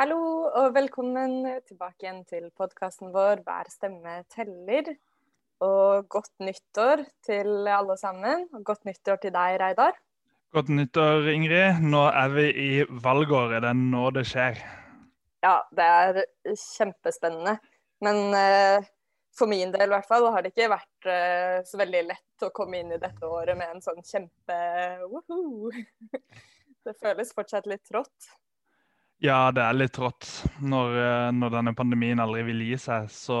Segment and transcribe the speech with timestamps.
[0.00, 4.94] Hallo og velkommen tilbake igjen til podkasten vår 'Hver stemme teller'.
[5.60, 8.46] Og godt nyttår til alle sammen.
[8.54, 9.92] Og godt nyttår til deg, Reidar.
[10.56, 11.84] Godt nyttår, Ingrid.
[11.84, 13.60] Nå er vi i valgåret.
[13.60, 14.64] Det er nå det skjer.
[15.44, 17.58] Ja, det er kjempespennende.
[18.00, 18.80] Men uh,
[19.36, 22.54] for min del i hvert fall har det ikke vært uh, så veldig lett å
[22.56, 25.74] komme inn i dette året med en sånn kjempe-woohoo.
[26.88, 28.32] det føles fortsatt litt trått.
[29.20, 30.26] Ja, det er litt rått.
[30.64, 33.40] Når, eh, når, denne pandemien aldri vil gi seg, så,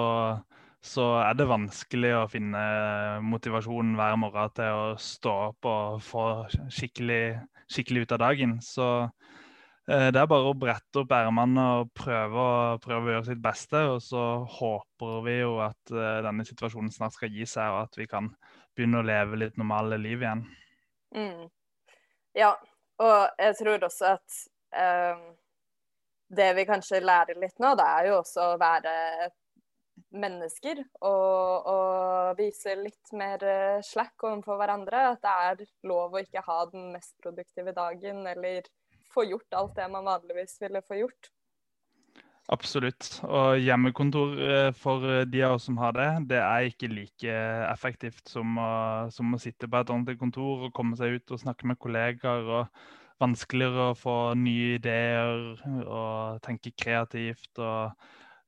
[0.84, 2.64] så, er det vanskelig å finne
[3.24, 6.26] motivasjonen hver morgen til å stå opp og få
[6.68, 7.22] skikkelig,
[7.72, 8.54] skikkelig ut av dagen.
[8.60, 8.90] Så
[9.88, 12.46] eh, det er bare å brette opp ermene og prøve,
[12.84, 13.84] prøve, å gjøre sitt beste.
[13.96, 14.28] Og så
[14.60, 18.28] håper vi jo at eh, denne situasjonen snart skal gi seg, og at vi kan
[18.76, 20.44] begynne å leve litt normale liv igjen.
[21.16, 21.46] Mm.
[22.36, 22.52] Ja,
[23.00, 24.42] og jeg tror også at
[24.76, 25.30] um
[26.30, 28.94] det vi kanskje lærer litt nå, det er jo også å være
[30.16, 35.10] mennesker og, og vise litt mer eh, slack overfor hverandre.
[35.14, 38.66] At det er lov å ikke ha den mest produktive dagen, eller
[39.10, 41.30] få gjort alt det man vanligvis ville få gjort.
[42.50, 43.20] Absolutt.
[43.28, 48.30] Og hjemmekontor eh, for de av oss som har det, det er ikke like effektivt
[48.30, 48.70] som å,
[49.14, 52.50] som å sitte på et ordentlig kontor og komme seg ut og snakke med kollegaer.
[52.62, 52.88] og
[53.20, 57.52] vanskeligere å få nye ideer og tenke kreativt.
[57.58, 57.92] og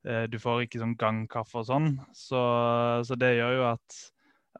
[0.07, 1.91] eh, Du får ikke sånn gangkaffe og sånn.
[2.15, 2.41] Så,
[3.07, 3.99] så, det gjør jo at,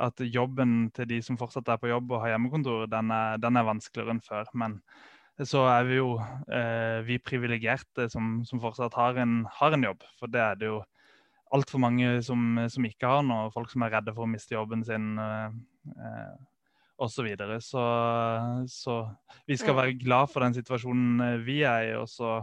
[0.07, 3.59] at, jobben til de som fortsatt er på jobb og har hjemmekontor, den er, den
[3.59, 4.49] er vanskeligere enn før.
[4.53, 4.79] Men
[5.41, 10.05] så er vi jo eh, vi privilegerte som, som, fortsatt har en, har en, jobb.
[10.19, 10.81] For det er det jo
[11.53, 13.51] altfor mange som, som ikke har noe.
[13.53, 15.15] Folk som er redde for å miste jobben sin.
[15.17, 16.43] Eh,
[17.03, 17.15] osv.
[17.15, 17.59] Så, videre.
[17.61, 17.83] så
[18.67, 18.97] Så
[19.47, 21.93] vi skal være glad for den situasjonen eh, vi er i.
[21.99, 22.39] Og så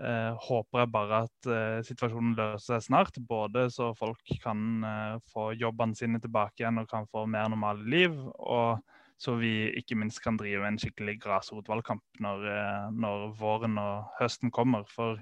[0.00, 3.20] eh, håper jeg bare at eh, situasjonen løser seg snart.
[3.28, 7.84] Både så folk kan eh, få jobbene sine tilbake igjen og kan få mer normale
[7.84, 8.18] liv.
[8.38, 8.82] og
[9.22, 14.50] så vi ikke minst kan drive en skikkelig grasrotvalgkamp når, eh, når våren og høsten
[14.50, 14.82] kommer.
[14.90, 15.20] For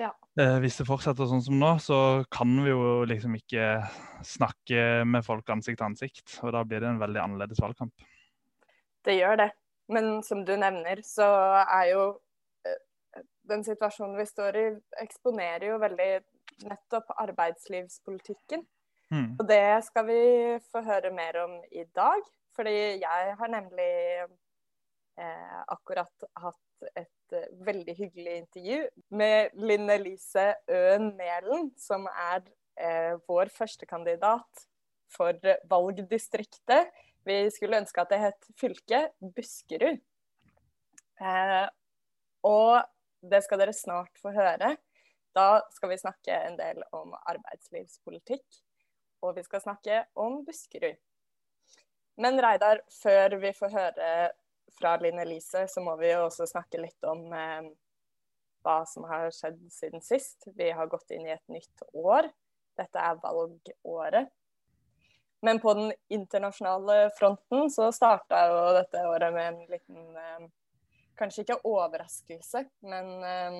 [0.00, 0.10] ja.
[0.40, 1.98] Eh, hvis det fortsetter sånn som nå, så
[2.32, 3.66] kan vi jo liksom ikke
[4.26, 6.38] snakke med folk ansikt til ansikt.
[6.42, 8.06] Og da blir det en veldig annerledes valgkamp.
[9.04, 9.50] Det gjør det.
[9.92, 11.26] Men som du nevner, så
[11.62, 12.04] er jo
[12.66, 14.66] eh, den situasjonen vi står i,
[15.02, 16.12] eksponerer jo veldig
[16.68, 18.64] nettopp arbeidslivspolitikken.
[19.12, 19.34] Mm.
[19.36, 20.22] Og det skal vi
[20.72, 22.22] få høre mer om i dag.
[22.56, 23.92] Fordi jeg har nemlig
[24.22, 26.60] eh, akkurat hatt
[26.96, 28.78] et et veldig hyggelig intervju
[29.16, 32.42] med Linn Elise Øen Mælen, som er
[32.78, 34.66] eh, vår førstekandidat
[35.12, 35.36] for
[35.70, 36.90] valgdistriktet.
[37.24, 40.00] Vi skulle ønske at det het fylket Buskerud.
[41.22, 41.68] Eh,
[42.48, 42.82] og
[43.22, 44.74] det skal dere snart få høre.
[45.32, 48.44] Da skal vi snakke en del om arbeidslivspolitikk,
[49.22, 50.98] og vi skal snakke om Buskerud.
[52.20, 54.08] Men Reidar, før vi får høre
[54.78, 57.72] fra Linn Elise, så må vi jo også snakke litt om eh,
[58.62, 60.48] hva som har skjedd siden sist.
[60.56, 62.30] Vi har gått inn i et nytt år.
[62.78, 64.30] Dette er valgåret.
[65.42, 70.50] Men på den internasjonale fronten så starta jo dette året med en liten eh,
[71.18, 73.56] Kanskje ikke overraskelse, men eh,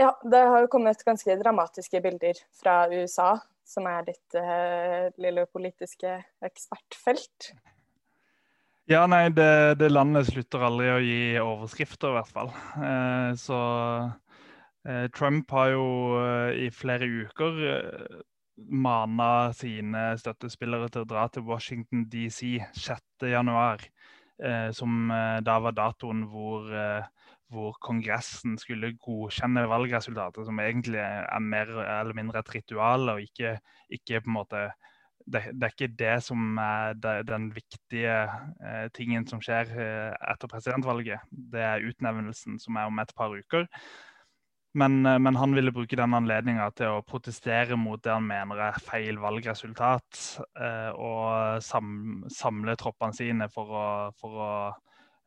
[0.00, 5.46] ja, det har jo kommet ganske dramatiske bilder fra USA, som er ditt eh, lille
[5.52, 7.52] politiske ekspertfelt.
[8.84, 12.50] Ja, nei, det, det, landet slutter aldri å gi overskrifter, i hvert fall.
[12.84, 13.60] Eh, så
[14.84, 15.86] eh, Trump har jo
[16.20, 18.18] eh, i flere uker eh,
[18.84, 23.88] mana sine støttespillere til å dra til Washington DC 6.1,
[24.44, 31.00] eh, som eh, da var datoen hvor, eh, hvor Kongressen skulle godkjenne valgresultatet, som egentlig
[31.00, 33.56] er mer eller mindre et ritual, og ikke,
[33.96, 34.66] ikke på en måte
[35.24, 38.16] det, det, er ikke det som er den viktige
[38.60, 41.24] eh, tingen som skjer eh, etter presidentvalget.
[41.30, 43.68] Det er utnevnelsen, som er om et par uker.
[44.74, 48.60] Men, eh, men han ville bruke den anledninga til å protestere mot det han mener
[48.66, 50.20] er feil valgresultat,
[50.60, 53.88] eh, og sam, samle troppene sine for å,
[54.20, 54.52] for å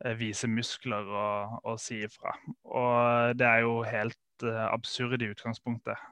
[0.03, 2.35] eh, vise muskler og, og, si ifra.
[2.67, 6.05] Og det er jo helt eh, absurd i utgangspunktet.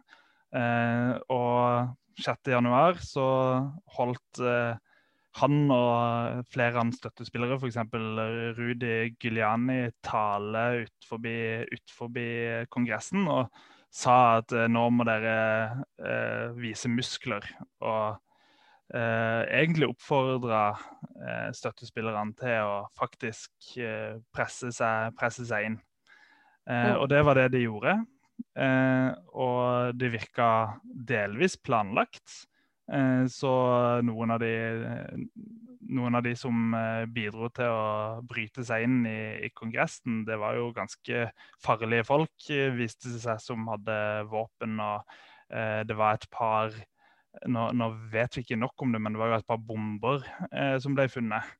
[0.54, 3.28] Og 6.1 så
[3.98, 4.76] holdt eh,
[5.36, 7.80] han og flere hans støttespillere, f.eks.
[8.56, 12.22] Rudi Giuliani, tale utenfor
[12.72, 13.50] Kongressen og
[13.96, 15.36] sa at eh, nå må dere
[16.00, 17.44] eh, vise muskler.
[17.84, 18.16] Og
[18.96, 20.64] eh, egentlig oppfordra
[21.20, 25.82] eh, støttespillerne til å faktisk eh, presse seg, presse, seg, inn.
[26.66, 27.92] Og det var det de gjorde.
[28.56, 30.48] Og det virka
[30.84, 32.36] delvis planlagt.
[33.32, 33.52] Så
[34.06, 34.52] noen av de
[35.90, 40.38] noen av de som eh, bidro til å bryte seg inn i, i, Kongressen, det
[40.42, 41.28] var jo ganske
[41.64, 43.98] farlige folk, eh, viste det seg, som hadde
[44.32, 44.80] våpen.
[44.82, 45.16] og
[45.50, 46.74] eh, Det var et par
[47.52, 50.26] nå, nå, vet vi ikke nok om det, men det var jo et par bomber
[50.52, 51.54] eh, som ble funnet.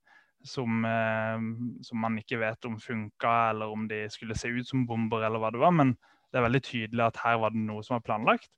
[0.46, 1.46] Som, eh,
[1.86, 5.42] som, man ikke vet om funka, eller om de skulle se ut som bomber, eller
[5.42, 5.74] hva det var.
[5.74, 5.96] Men
[6.36, 8.52] det er veldig tydelig at her var det noe som var planlagt.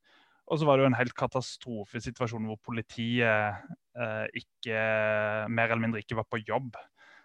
[0.50, 3.60] Og så var det jo en helt katastrofesituasjon hvor politiet
[3.94, 4.78] eh, ikke,
[5.52, 6.72] mer eller mindre ikke var på jobb.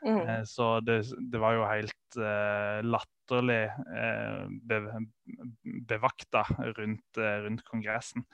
[0.03, 0.19] Mm.
[0.19, 0.99] Eh, så det,
[1.31, 4.81] det, var jo helt eh, latterlig eh, be,
[5.89, 6.45] bevakta
[6.77, 8.27] rundt, eh, rundt, Kongressen.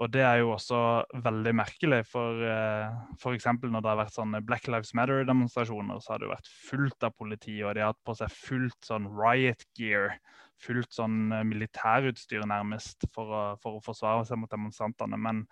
[0.00, 0.78] Og det er jo også
[1.26, 3.50] veldig merkelig, for eh, f.eks.
[3.60, 7.18] når det har vært sånne Black Lives Matter-demonstrasjoner, så har det jo vært fullt av
[7.18, 10.14] politi, og de har hatt på seg fullt sånn riot gear
[10.60, 15.18] fullt sånn eh, militærutstyr nærmest for å, for å, forsvare seg mot demonstrantene.
[15.20, 15.44] Men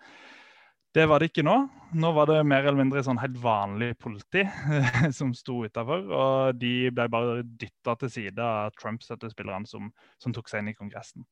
[0.97, 1.55] det var det ikke nå.
[2.01, 4.45] Nå var det mer eller mindre sånn helt vanlig politi
[5.19, 6.07] som sto utafor.
[6.07, 9.91] Og de ble bare dytta til side av Trump-støttespillerne som,
[10.21, 11.27] som, tok seg inn i Kongressen.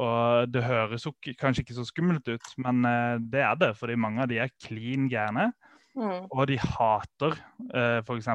[0.00, 1.08] Og det høres
[1.40, 3.74] kanskje ikke så skummelt ut, men eh, det er det.
[3.80, 5.50] Fordi mange av de er klin gærne.
[5.98, 6.28] Mm.
[6.30, 7.34] Og de hater
[7.74, 8.28] eh, f.eks.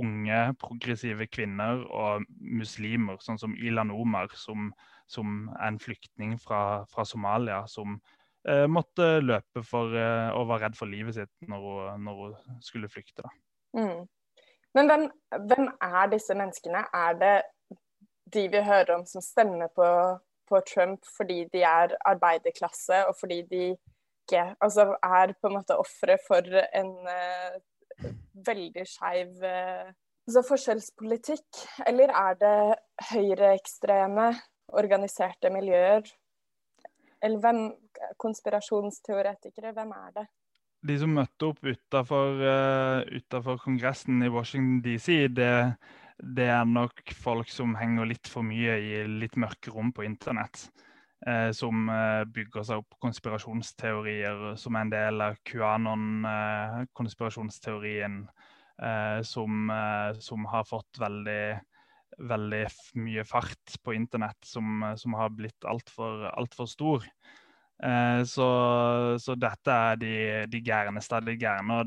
[0.00, 4.72] unge, progressive kvinner og muslimer, sånn som Ilan Omar, som,
[5.10, 8.00] som er en flyktning fra, fra Somalia, som
[8.48, 12.64] eh, måtte løpe for, eh, og var redd for livet sitt når hun, når hun
[12.64, 13.28] skulle flykte.
[13.76, 14.08] Mm.
[14.74, 15.06] Men hvem,
[15.50, 16.84] hvem, er disse menneskene?
[16.94, 17.36] Er det
[18.34, 19.86] de vi hører om som stemmer på,
[20.50, 23.64] på Trump fordi de er arbeiderklasse, og fordi de
[24.30, 26.46] ikke altså er på en måte ofre for
[26.78, 27.58] en uh,
[28.46, 29.90] veldig skeiv uh,
[30.30, 31.62] altså forskjellspolitikk?
[31.90, 32.58] Eller er det
[33.10, 34.30] høyreekstreme,
[34.78, 36.06] organiserte miljøer?
[37.20, 37.64] Eller hvem
[38.16, 40.28] Konspirasjonsteoretikere, hvem er det?
[40.88, 45.50] De som møtte opp utafor uh, Kongressen i Washington DC, det,
[46.16, 50.70] det er nok folk som henger litt for mye i litt mørke rom på internett.
[51.26, 58.14] Eh, som eh, bygger seg opp konspirasjonsteorier som er en del av QAnon-konspirasjonsteorien,
[58.80, 59.72] eh, som,
[60.16, 61.60] som, har fått veldig,
[62.30, 62.62] veldig
[63.04, 67.04] mye fart på internett, som, som har blitt altfor alt for stor.
[68.28, 68.46] Så,
[69.24, 71.80] så, dette er de, de gærneste av de gærne.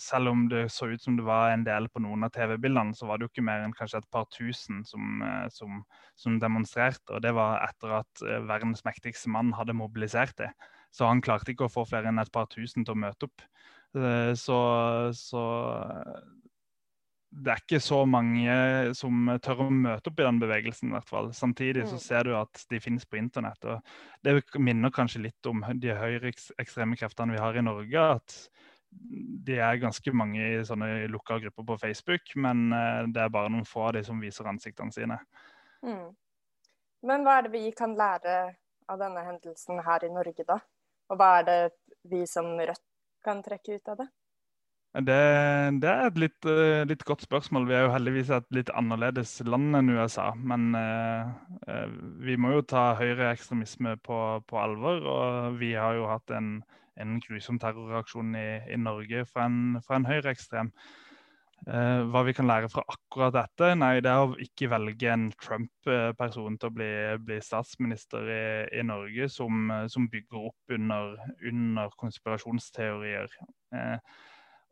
[0.00, 3.08] Selv om det så ut som det var en del på noen av TV-bildene, så
[3.08, 5.82] var det jo ikke mer enn kanskje et par tusen som, eh, som,
[6.18, 7.12] som demonstrerte.
[7.12, 10.52] Og det var etter at eh, verdens mektigste mann hadde mobilisert det.
[10.92, 13.44] Så han klarte ikke å få flere enn et par tusen til å møte opp.
[13.96, 14.60] Eh, så,
[15.16, 15.42] så
[17.32, 18.54] det er ikke så mange
[18.96, 20.90] som tør å møte opp i den bevegelsen.
[20.90, 21.30] i hvert fall.
[21.36, 22.04] Samtidig så mm.
[22.04, 23.64] ser du at de finnes på internett.
[23.64, 23.80] og
[24.24, 28.10] Det minner kanskje litt om de høyreekstreme kreftene vi har i Norge.
[28.18, 28.36] at
[29.46, 33.52] de er ganske mange i sånne lukka grupper på Facebook, men eh, det er bare
[33.52, 35.18] noen få av de som viser ansiktene sine.
[35.84, 36.10] Mm.
[37.08, 38.36] Men hva er det vi kan lære
[38.92, 40.60] av denne hendelsen her i Norge, da?
[41.10, 41.60] Og hva er det
[42.08, 42.84] vi som Rødt
[43.24, 44.08] kan trekke ut av det?
[44.92, 45.20] Det,
[45.80, 47.64] det er et litt, uh, litt, godt spørsmål.
[47.70, 50.28] Vi er jo heldigvis et litt annerledes land enn USA.
[50.36, 51.30] Men uh,
[51.64, 51.86] uh,
[52.20, 55.00] vi må jo ta høyreekstremisme på, på alvor.
[55.14, 56.58] Og vi har jo hatt en,
[57.00, 60.72] en grusom terroraksjon i, i Norge fra en, fra en høyreekstrem.
[61.62, 63.68] Uh, hva vi kan lære fra akkurat dette?
[63.78, 66.90] Nei, det er å ikke velge en Trump-person til å bli,
[67.22, 68.42] bli statsminister i,
[68.80, 71.14] i Norge som, som, bygger opp under,
[71.52, 73.30] under konspirasjonsteorier.
[73.70, 73.98] Uh,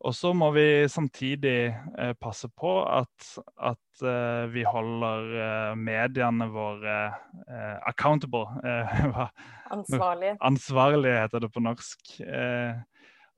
[0.00, 4.04] og så må vi samtidig eh, passe på at, at
[4.48, 6.94] vi holder mediene våre
[7.84, 8.46] accountable.
[9.76, 10.38] ansvarlige.
[10.40, 12.14] Ansvarlige heter det på norsk.
[12.24, 12.80] Eh,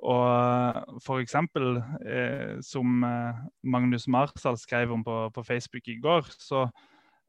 [0.02, 1.36] og f.eks.
[1.36, 6.64] Eh, som eh, Magnus Marsal skrev om på, på Facebook i går, så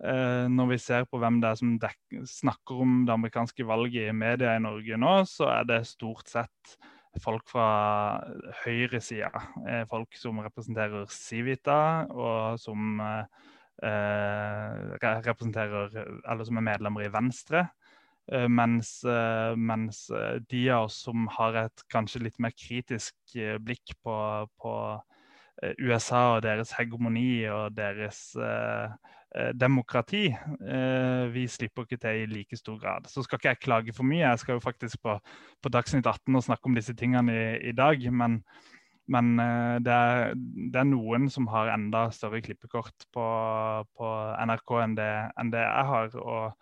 [0.03, 1.75] eh, når vi ser på hvem det er som
[2.29, 6.75] snakker om det amerikanske valget i media i Norge nå, så er det stort sett
[7.22, 7.67] folk fra
[8.63, 9.29] høyresida.
[9.67, 15.93] Eh, folk som representerer Civita, og som eh, representerer,
[16.24, 17.67] eller som er medlemmer i Venstre.
[18.32, 23.15] Eh, mens, eh, mens, eh, de av oss som har et kanskje litt mer kritisk
[23.60, 24.15] blikk på,
[24.62, 24.75] på
[25.79, 28.96] USA og deres hegemoni og deres eh,
[29.57, 30.27] demokrati.
[30.29, 33.07] Eh, vi slipper ikke til i like stor grad.
[33.09, 34.21] Så skal ikke jeg klage for mye.
[34.21, 35.17] Jeg skal jo faktisk på,
[35.61, 38.05] på Dagsnytt 18 og snakke om disse tingene i, i dag.
[38.13, 38.43] Men,
[39.07, 43.25] Men uh, det, er, det, er, noen som har enda større klippekort på,
[43.97, 44.11] på
[44.47, 45.09] NRK enn det,
[45.41, 46.15] enn det, jeg har.
[46.15, 46.53] og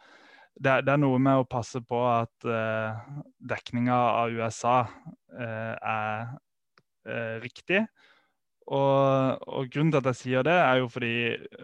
[0.55, 2.97] det, det, er noe med å passe på at uh,
[3.37, 6.33] dekninga av USA uh, er
[7.41, 7.79] riktig.
[8.71, 11.15] Og, og, Grunnen til at jeg sier det, er jo fordi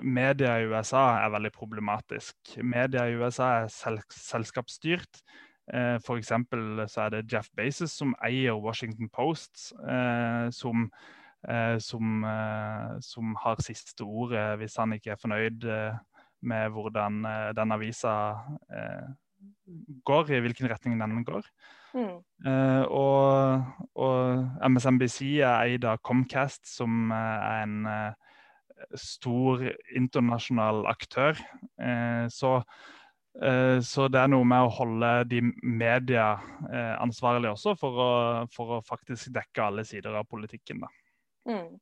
[0.03, 2.35] media i USA er veldig problematisk.
[2.59, 5.21] Media i USA er sel selskapsstyrt.
[5.71, 6.33] Eh, F.eks.
[6.91, 10.89] så er det Jeff Bezos som eier Washington Post, eh, som,
[11.47, 15.97] eh, som, eh, som, har siste ordet hvis han ikke er fornøyd eh,
[16.47, 18.15] med hvordan eh, den avisa
[20.07, 21.47] går, i hvilken retning den går.
[21.97, 22.17] Mm.
[22.93, 23.63] og,
[23.97, 27.87] og MSNBC er eid av Comcast, som er en
[28.93, 29.63] stor
[29.97, 31.41] internasjonal aktør.
[32.29, 32.51] så
[33.41, 36.31] Eh, så det er noe med å holde de media
[36.71, 38.11] eh, ansvarlige også, for å,
[38.53, 40.81] for å, faktisk dekke alle sider av politikken.
[41.49, 41.77] Mm.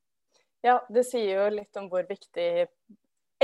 [0.65, 2.67] Ja, det sier jo litt om hvor viktig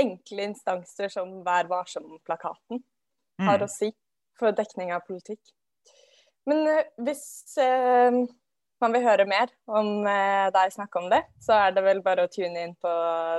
[0.02, 3.48] enkle instanser som Vær varsom-plakaten mm.
[3.48, 3.92] har å si
[4.38, 5.40] for dekning av politikk.
[6.48, 7.24] Men eh, hvis
[7.62, 8.22] eh,
[8.82, 12.26] man vil høre mer om eh, deg snakke om det, så er det vel bare
[12.26, 12.92] å tune inn på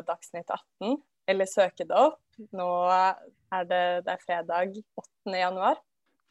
[0.08, 1.00] Dagsnytt 18
[1.32, 2.22] eller søke det opp.
[2.56, 5.36] Nå er det, det er fredag 8.
[5.38, 5.82] januar.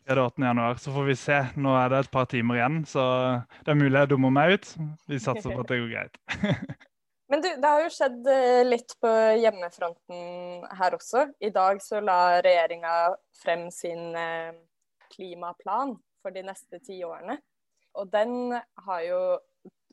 [0.02, 0.44] Det er det 8.
[0.48, 1.38] januar, så får vi se.
[1.62, 3.04] Nå er det et par timer igjen, så
[3.62, 4.72] det er mulig jeg dummer meg ut.
[5.08, 6.18] Vi satser på at det går greit.
[7.32, 8.26] Men du, det har jo skjedd
[8.66, 9.10] litt på
[9.40, 11.28] hjemmefronten her også.
[11.40, 12.96] I dag så la regjeringa
[13.40, 14.10] frem sin
[15.14, 17.38] klimaplan for de neste ti årene.
[17.98, 18.54] Og den
[18.86, 19.22] har jo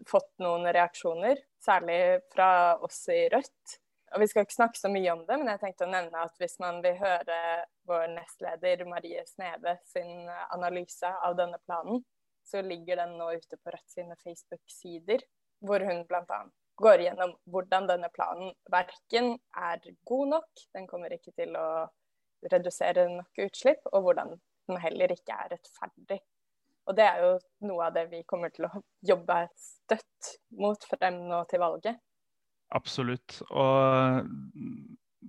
[0.08, 3.80] fått noen reaksjoner, særlig fra oss i Rødt.
[4.14, 6.40] Og Vi skal ikke snakke så mye om det, men jeg tenkte å nevne at
[6.42, 7.42] hvis man vil høre
[7.90, 12.02] vår nestleder Marie Sneve sin analyse av denne planen,
[12.46, 15.22] så ligger den nå ute på Rødt sine Facebook-sider,
[15.62, 16.42] hvor hun bl.a.
[16.82, 21.70] går gjennom hvordan denne planen verken er god nok, den kommer ikke til å
[22.50, 24.34] redusere nok utslipp, og hvordan
[24.70, 26.20] den heller ikke er rettferdig.
[26.90, 27.34] Og det er jo
[27.70, 28.72] noe av det vi kommer til å
[29.06, 32.00] jobbe støtt mot frem nå til valget.
[32.74, 33.42] Absolutt.
[33.50, 34.26] Og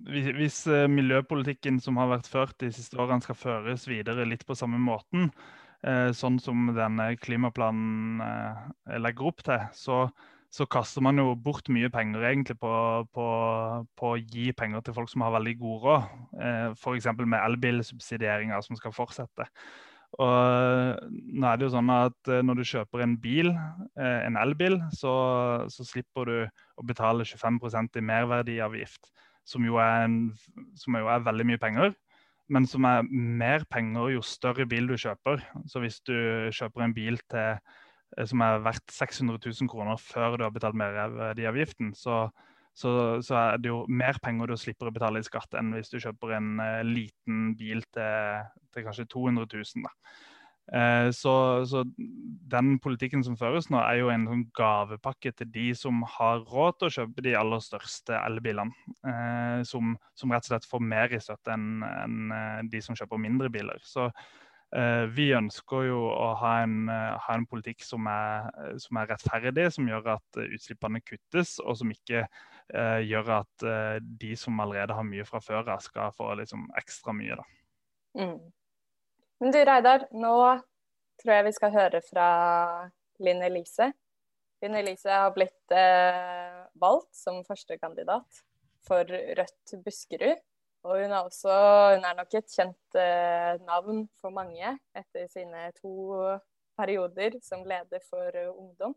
[0.09, 4.57] hvis eh, miljøpolitikken som har vært ført de siste årene skal føres videre litt på
[4.57, 5.29] samme måten,
[5.85, 10.03] eh, sånn som denne klimaplanen eh, legger opp til, så,
[10.51, 12.71] så kaster man jo bort mye penger egentlig på,
[13.15, 13.27] på,
[13.95, 16.09] på, å gi penger til folk som har veldig god råd.
[16.75, 17.07] F.eks.
[17.21, 19.47] med elbilsubsidieringer som skal fortsette.
[20.19, 23.53] Og nå er det jo sånn at eh, Når du kjøper en bil,
[23.95, 25.13] eh, en elbil, så,
[25.71, 29.07] så slipper du å betale 25% i merverdiavgift,
[29.47, 30.33] som jo, en,
[30.75, 31.95] som jo, er veldig mye penger.
[32.51, 35.39] Men som er mer penger jo større bil du kjøper.
[35.71, 37.87] Så hvis du kjøper en bil til, eh,
[38.27, 42.25] som er verdt 600 000 kroner før du har betalt merverdiavgiften, så,
[42.73, 45.93] så, så, er det jo mer penger du slipper å betale i skatt enn hvis
[45.93, 49.87] du kjøper en uh, liten bil til, til, kanskje 200 000.
[49.87, 49.93] Da.
[50.71, 51.33] Uh, så,
[51.67, 51.85] så,
[52.51, 56.79] den politikken som føres nå, er jo en sånn gavepakke til de som har råd
[56.79, 58.75] til å kjøpe de aller største elbilene.
[59.07, 63.23] Uh, som, som, rett og slett får mer i støtte enn en, de som kjøper
[63.23, 63.79] mindre biler.
[63.87, 64.09] Så
[65.11, 68.47] vi ønsker jo å ha en, ha en politikk som er,
[68.79, 73.97] som er, rettferdig, som gjør at utslippene kuttes, og som ikke eh, gjør at eh,
[73.99, 77.39] de som allerede har mye fra før skal få liksom, ekstra mye.
[78.17, 78.37] Mm.
[79.41, 80.35] Men du Reidar, nå
[81.21, 82.27] tror jeg vi skal høre fra
[83.21, 83.91] Linn Elise.
[84.61, 88.41] Linn Elise har blitt eh, valgt som førstekandidat
[88.85, 90.41] for Rødt Buskerud.
[90.83, 91.53] Og hun er, også,
[91.95, 95.91] hun er nok et kjent eh, navn for mange etter sine to
[96.79, 98.95] perioder som leder for uh, ungdom.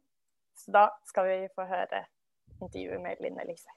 [0.56, 2.04] Så da skal vi få høre
[2.62, 3.68] intervjuet med Linn Elise.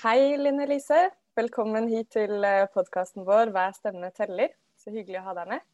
[0.00, 1.10] Hei, Linn Elise.
[1.36, 4.56] Velkommen hit til eh, podkasten vår 'Hver stemme teller'.
[4.80, 5.68] Så hyggelig å ha deg med.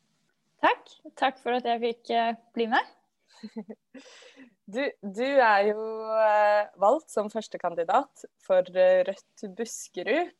[0.59, 0.95] Takk.
[1.15, 2.96] Takk for at jeg fikk eh, bli med.
[4.67, 5.83] Du, du, er jo
[6.19, 10.33] eh, valgt som førstekandidat for Rødt Buskerud.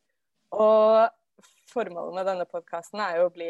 [0.59, 3.47] Og formålet med denne podkasten er jo å bli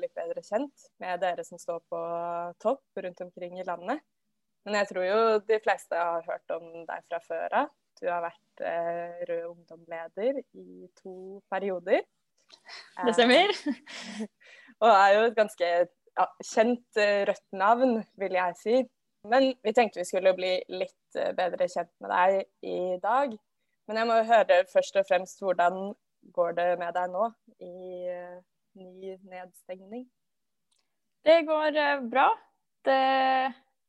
[0.00, 2.00] litt bedre kjent med dere som står på
[2.64, 4.00] topp rundt omkring i landet.
[4.64, 7.72] Men jeg tror jo de fleste har hørt om deg fra før av.
[8.00, 12.00] Du har vært eh, Rød Ungdom-leder i to perioder.
[13.04, 13.52] Det stemmer.
[13.52, 14.24] Eh,
[14.82, 15.70] og er jo et ganske
[16.18, 18.76] ja, kjent eh, rødt navn, vil jeg si.
[19.30, 23.34] Men vi tenkte vi skulle bli litt eh, bedre kjent med deg i dag.
[23.88, 25.92] Men jeg må høre først og fremst hvordan
[26.34, 27.26] går det med deg nå
[27.60, 27.72] i
[28.08, 28.38] uh,
[28.80, 30.06] ny nedstengning?
[31.24, 31.76] Det går
[32.08, 32.30] bra.
[32.88, 32.96] det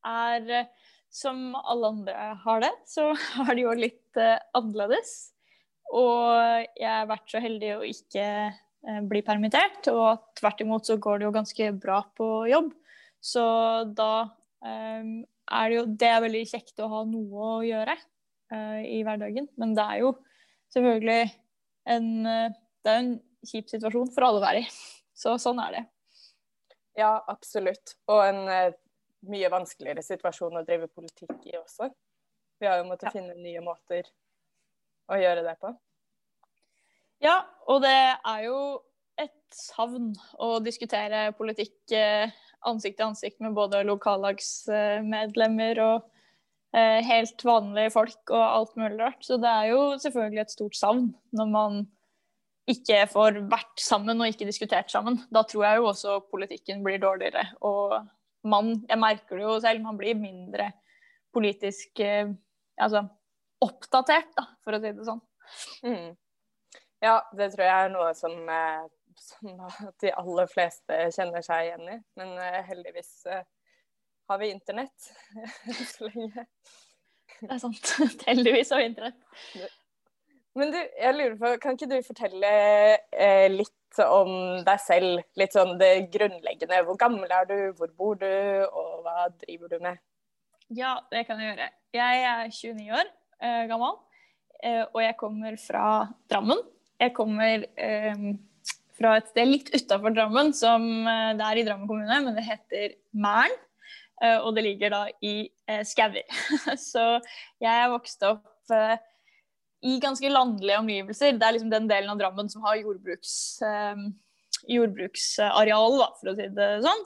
[0.03, 0.67] er
[1.07, 5.15] som alle andre har det, så har det jo litt annerledes.
[5.95, 6.35] Og
[6.75, 8.27] jeg har vært så heldig å ikke
[8.87, 12.71] uh, bli permittert, og tvert imot så går det jo ganske bra på jobb.
[13.23, 13.45] Så
[13.97, 14.11] da
[14.61, 19.01] um, er det jo Det er veldig kjekt å ha noe å gjøre uh, i
[19.05, 19.49] hverdagen.
[19.61, 20.13] Men det er jo
[20.75, 21.33] selvfølgelig
[21.95, 23.11] en Det er en
[23.45, 24.69] kjip situasjon for alle å være i.
[25.21, 25.83] Så sånn er det.
[26.99, 27.95] Ja, absolutt.
[28.11, 28.41] Og en
[29.29, 31.89] mye vanskeligere situasjon å drive politikk i også.
[32.59, 33.15] Vi har jo måttet ja.
[33.17, 34.07] finne nye måter
[35.11, 35.71] å gjøre det på.
[37.23, 37.39] Ja,
[37.71, 38.57] og det er jo
[39.21, 42.33] et savn å diskutere politikk eh,
[42.67, 46.05] ansikt til ansikt med både lokallagsmedlemmer og
[46.75, 49.21] eh, helt vanlige folk og alt mulig rart.
[49.25, 51.83] Så det er jo selvfølgelig et stort savn når man
[52.69, 55.19] ikke får vært sammen og ikke diskutert sammen.
[55.33, 57.45] Da tror jeg jo også politikken blir dårligere.
[57.65, 57.93] Og
[58.49, 60.71] man, jeg merker det jo selv, man blir mindre
[61.35, 62.27] politisk eh,
[62.81, 63.05] altså,
[63.63, 65.21] oppdatert, da, for å si det sånn.
[65.85, 66.13] Mm.
[67.05, 68.85] Ja, det tror jeg er noe som eh,
[69.15, 69.69] som
[70.01, 71.99] de aller fleste kjenner seg igjen i.
[72.19, 73.41] Men uh, heldigvis uh,
[74.29, 75.09] har vi internett
[75.93, 76.45] så lenge.
[77.39, 77.95] Det er sant.
[78.29, 79.73] heldigvis har vi internett.
[80.55, 82.49] Men du, jeg lurer på, kan ikke du fortelle
[83.11, 85.25] eh, litt om deg selv?
[85.35, 86.79] Litt sånn det grunnleggende.
[86.87, 88.29] Hvor gammel er du, hvor bor du,
[88.69, 89.99] og hva driver du med?
[90.71, 91.67] Ja, det kan jeg gjøre.
[91.95, 93.99] Jeg er 29 år eh, gammel,
[94.63, 95.83] eh, og jeg kommer fra
[96.31, 96.63] Drammen.
[97.01, 97.65] Jeg kommer
[98.95, 102.45] fra et sted litt utafor Drammen, som eh, det er i Drammen kommune, men det
[102.47, 103.55] heter Mæren.
[104.23, 105.35] Eh, og det ligger da i
[105.67, 106.23] eh, Skauer.
[106.79, 107.03] Så
[107.63, 108.95] jeg vokste opp eh,
[109.85, 111.35] i ganske landlige omgivelser.
[111.35, 113.35] Det er liksom den delen av Drammen som har jordbruks,
[113.67, 114.05] eh,
[114.71, 117.05] jordbruksareal, da, for å si det sånn.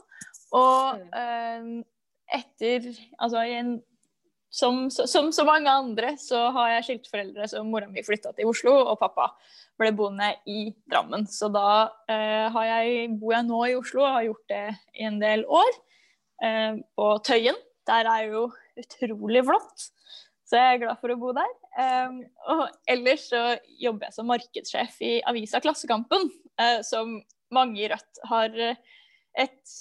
[0.60, 1.72] Og eh,
[2.40, 2.86] etter
[3.18, 3.78] Altså i en
[4.50, 8.74] som, som, så mange andre så har jeg skilte så mora mi flytta til Oslo,
[8.92, 9.30] og pappa
[9.80, 11.28] ble boende i Drammen.
[11.30, 14.66] Så da eh, jeg, bor jeg nå i Oslo og har gjort det
[14.98, 15.72] i en del år.
[16.44, 17.58] Eh, på Tøyen.
[17.90, 18.44] Der er jo
[18.78, 19.88] utrolig flott,
[20.46, 21.50] så jeg er glad for å bo der.
[21.82, 22.20] Eh,
[22.54, 23.44] og ellers så
[23.82, 26.30] jobber jeg som markedssjef i avisa Klassekampen,
[26.62, 27.18] eh, som
[27.56, 28.82] mange i Rødt har eh,
[29.42, 29.80] et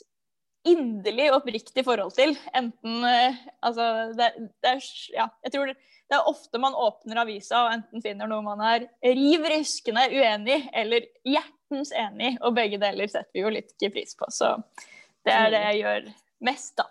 [0.72, 2.34] inderlig oppriktig forhold til.
[2.56, 3.86] Enten uh, Altså,
[4.18, 4.30] det,
[4.62, 5.76] det, er Ja, jeg tror det,
[6.08, 10.62] det, er ofte man åpner avisa og enten finner noe man er riv ryskende uenig
[10.72, 14.30] eller hjertens enig, og begge deler setter vi jo litt ikke pris på.
[14.32, 14.54] Så
[15.26, 16.08] det er det jeg gjør
[16.48, 16.88] mest, da.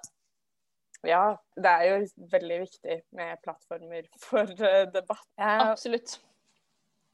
[1.06, 5.28] Ja, det er jo veldig viktig med plattformer for uh, debatt.
[5.40, 5.72] Ja.
[5.72, 6.18] Absolutt.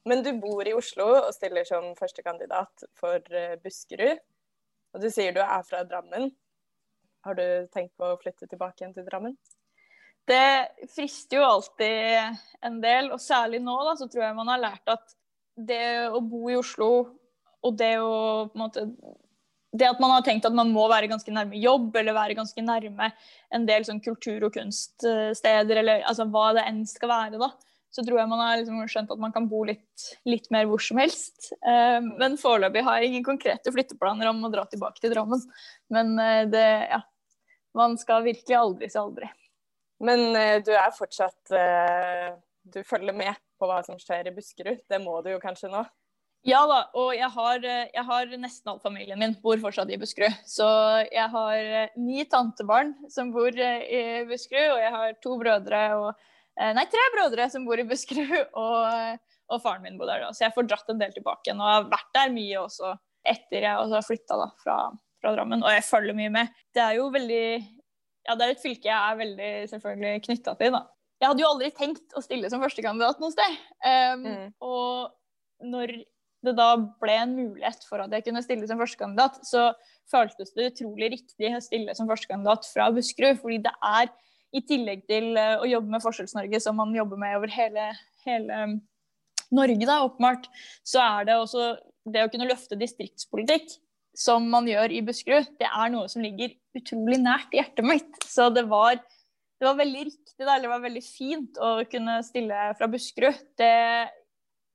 [0.10, 4.22] Men du bor i Oslo og stiller som førstekandidat for uh, Buskerud.
[4.94, 6.32] Og du sier du er fra Drammen.
[7.24, 9.36] Har du tenkt på å flytte tilbake igjen til Drammen?
[10.28, 14.62] Det frister jo alltid en del, og særlig nå da, så tror jeg man har
[14.62, 15.16] lært at
[15.56, 16.90] det å bo i Oslo
[17.64, 18.14] og det å
[18.50, 18.88] på en måte
[19.74, 22.62] det at man har tenkt at man må være ganske nærme jobb, eller være ganske
[22.62, 23.10] nærme
[23.54, 27.50] en del sånn kultur- og kunststeder, eller altså hva det enn skal være, da,
[27.94, 30.82] så tror jeg man har liksom skjønt at man kan bo litt, litt mer hvor
[30.82, 31.52] som helst.
[31.66, 35.42] Uh, men foreløpig har jeg ingen konkrete flytteplaner om å dra tilbake til Drammen.
[35.94, 37.02] Men uh, det, ja,
[37.78, 39.30] man skal virkelig aldri si aldri.
[40.04, 42.34] Men uh, du er fortsatt uh,
[42.64, 44.82] Du følger med på hva som skjer i Buskerud?
[44.90, 45.84] Det må du jo kanskje nå?
[46.48, 50.00] Ja da, og jeg har, eh, jeg har nesten all familien min bor fortsatt i
[50.00, 50.42] Buskerud.
[50.44, 50.66] Så
[51.08, 56.10] jeg har ni tantebarn som bor i Buskerud, og jeg har to brødre og
[56.54, 60.34] Nei, tre brødre som bor i Buskerud, og, og faren min bor der da.
[60.36, 62.92] Så jeg får dratt en del tilbake igjen, og har vært der mye også
[63.24, 64.78] etter jeg har flytta fra,
[65.24, 66.52] fra Drammen, og jeg følger mye med.
[66.76, 67.46] Det er jo veldig
[68.24, 70.86] Ja, det er et fylke jeg er veldig selvfølgelig knytta til, da.
[71.20, 73.60] Jeg hadde jo aldri tenkt å stille som førstekandidat noe sted.
[73.84, 74.48] Um, mm.
[74.64, 75.94] Og når
[76.44, 79.70] det da ble en mulighet for at jeg kunne stille som førstekandidat, så
[80.12, 83.40] føltes det utrolig riktig å stille som førstekandidat fra Buskerud.
[83.40, 84.12] Fordi det er,
[84.54, 87.88] i tillegg til eh, å jobbe med Forskjells-Norge, som man jobber med over hele,
[88.28, 88.60] hele
[89.56, 90.52] Norge, da, åpenbart,
[90.86, 91.72] så er det også
[92.14, 93.78] det å kunne løfte distriktspolitikk
[94.14, 98.12] som man gjør i Buskerud, det er noe som ligger utrolig nært hjertet mitt.
[98.30, 102.20] Så det var, det var veldig riktig, da, eller det var veldig fint å kunne
[102.26, 103.42] stille fra Buskerud.
[103.60, 103.72] Det,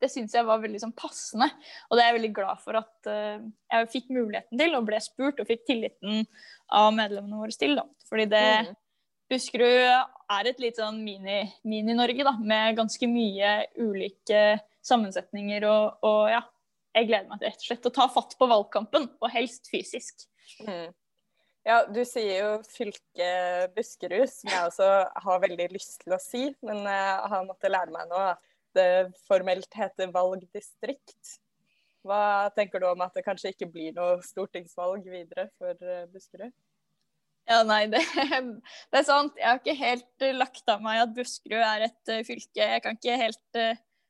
[0.03, 1.49] det syns jeg var veldig sånn, passende,
[1.89, 3.39] og det er jeg veldig glad for at uh,
[3.71, 6.27] jeg fikk muligheten til, og ble spurt og fikk tilliten
[6.75, 7.79] av medlemmene våre til.
[7.79, 7.87] Da.
[8.11, 8.77] Fordi det mm.
[9.29, 9.87] Buskerud
[10.33, 14.45] er et litt sånn mini-Norge, mini da, med ganske mye ulike
[14.89, 16.41] sammensetninger og, og ja,
[16.99, 20.27] jeg gleder meg rett og slett å ta fatt på valgkampen, og helst fysisk.
[20.67, 20.91] Mm.
[21.69, 23.33] Ja, du sier jo fylke
[23.75, 24.87] Buskerud, som jeg også
[25.25, 26.47] har veldig lyst til å si.
[26.65, 28.41] Men jeg har måttet lære meg nå at
[28.77, 31.35] det formelt heter valgdistrikt.
[32.07, 36.55] Hva tenker du om at det kanskje ikke blir noe stortingsvalg videre for eh, Buskerud?
[37.49, 39.37] Ja, nei, det, det, er sant.
[39.37, 42.63] Jeg har ikke helt uh, lagt av meg at Buskerud er et fylke.
[42.63, 43.61] Jeg kan ikke helt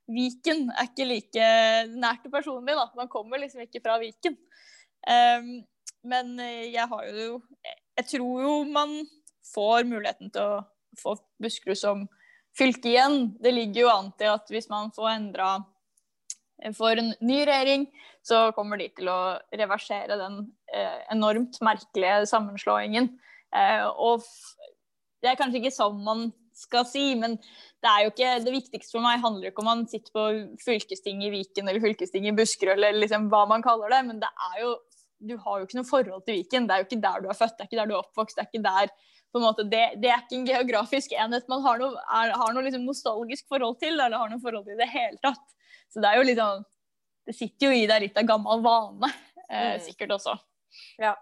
[0.08, 1.48] Viken er ikke like
[1.94, 2.86] nært og personlig, da.
[2.96, 4.38] Man kommer liksom ikke fra Viken.
[5.08, 5.50] Um,
[6.08, 7.38] men jeg har jo
[7.98, 8.92] Jeg tror jo man
[9.54, 10.62] får muligheten til å
[10.98, 12.04] få Buskerud som
[12.58, 13.32] fylke igjen.
[13.42, 15.50] Det ligger jo an til at hvis man får endra
[16.74, 17.86] for en ny regjering,
[18.26, 20.40] så kommer de til å reversere den
[20.74, 23.12] eh, enormt merkelige sammenslåingen.
[23.54, 24.24] Eh, og
[25.22, 28.96] det er kanskje ikke sånn man skal si, men det er jo ikke det viktigste
[28.96, 30.24] for meg handler ikke om man sitter på
[30.64, 34.30] fylkestinget i Viken eller fylkestinget i Buskerud eller liksom hva man kaller det, men det
[34.50, 34.76] er jo
[35.18, 36.66] du har jo ikke noe forhold til Viken.
[36.68, 38.36] Det er jo ikke der du er født, det er ikke der du er oppvokst.
[38.38, 38.92] Det er ikke der
[39.28, 42.54] på en måte, det, det er ikke en geografisk enhet man har noe, er, har
[42.54, 45.42] noe liksom nostalgisk forhold til, eller har noe forhold til i det hele tatt.
[45.92, 46.66] Så det er jo sånn
[47.28, 49.10] Det sitter jo i deg litt av gammel vane,
[49.50, 49.82] eh, mm.
[49.84, 50.32] sikkert også.
[51.02, 51.12] Ja.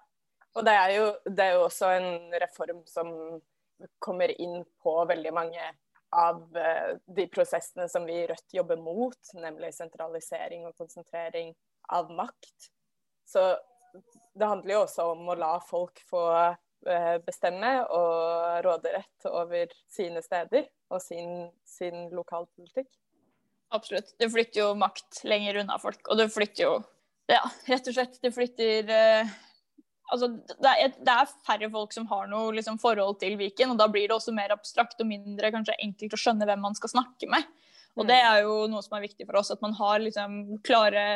[0.57, 3.11] Og det er, jo, det er jo også en reform som
[4.03, 5.71] kommer inn på veldig mange
[6.17, 11.53] av uh, de prosessene som vi i Rødt jobber mot, nemlig sentralisering og konsentrering
[11.93, 12.71] av makt.
[13.27, 13.43] Så
[14.37, 20.23] det handler jo også om å la folk få uh, bestemme og råderett over sine
[20.25, 22.91] steder og sin, sin lokalpolitikk.
[23.75, 24.15] Absolutt.
[24.19, 26.05] Det flytter jo makt lenger unna folk.
[26.09, 26.77] Og det flytter jo
[27.27, 28.21] Ja, rett og slett.
[28.23, 29.31] Det flytter eh,
[30.13, 30.29] Altså,
[30.63, 33.89] det er, det er, færre folk som har noe liksom, forhold til Viken, og da
[33.91, 37.31] blir det også mer abstrakt og mindre kanskje enkelt å skjønne hvem man skal snakke
[37.33, 37.49] med.
[37.97, 38.11] Og mm.
[38.13, 41.07] det er jo noe som er viktig for oss, at man har liksom klare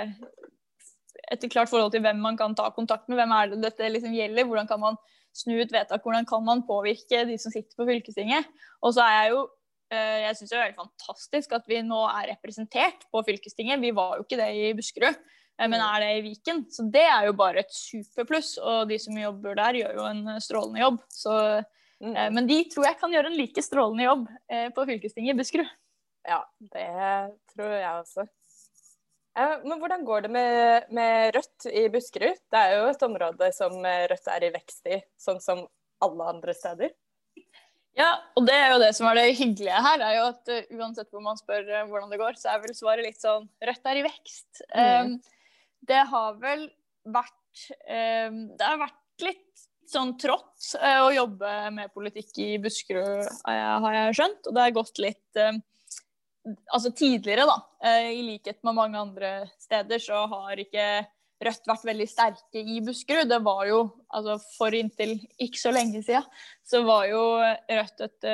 [1.31, 3.21] et klart forhold til hvem man kan ta kontakt med.
[3.21, 4.49] Hvem er det dette liksom gjelder?
[4.49, 4.99] Hvordan kan man
[5.37, 6.03] snu ut vedtak?
[6.03, 8.49] Hvordan kan man påvirke de som sitter på fylkestinget?
[8.83, 9.45] Og så er jeg jo
[9.91, 13.83] Eh, jeg syns det er veldig fantastisk at vi nå er representert på fylkestinget.
[13.83, 15.17] Vi var jo ikke det i Buskerud,
[15.69, 15.87] men mm.
[15.87, 16.65] er det i Viken.
[16.73, 18.55] Så det er jo bare et superpluss.
[18.63, 20.99] Og de som jobber der, gjør jo en eh, strålende jobb.
[21.13, 21.37] Så,
[22.01, 22.19] mm.
[22.37, 24.27] Men de tror jeg kan gjøre en like strålende jobb
[24.77, 25.73] på fylkestinget i Buskerud.
[26.29, 26.43] Ja,
[26.73, 26.87] det
[27.55, 28.27] tror jeg også.
[29.65, 32.41] Men hvordan går det med, med Rødt i Buskerud?
[32.51, 35.63] Det er jo et område som Rødt er i vekst i, sånn som
[36.05, 36.93] alle andre steder.
[37.99, 41.11] Ja, og det er jo det som er det hyggelige her, er jo at uansett
[41.11, 44.05] hvor man spør hvordan det går, så er vel svaret litt sånn Rødt er i
[44.07, 44.63] vekst.
[44.75, 45.15] Mm.
[45.17, 45.40] Um,
[45.89, 46.67] det har vel
[47.09, 53.27] vært um, Det har vært litt sånn trått uh, å jobbe med politikk i Buskerud,
[53.49, 54.47] har jeg skjønt.
[54.47, 55.43] Og det har gått litt
[56.73, 57.57] Altså tidligere, da,
[58.17, 60.87] i likhet med mange andre steder, så har ikke
[61.41, 63.29] Rødt vært veldig sterke i Buskerud.
[63.29, 66.25] Det var jo, altså For inntil ikke så lenge siden,
[66.65, 67.21] så var jo
[67.69, 68.29] Rødt et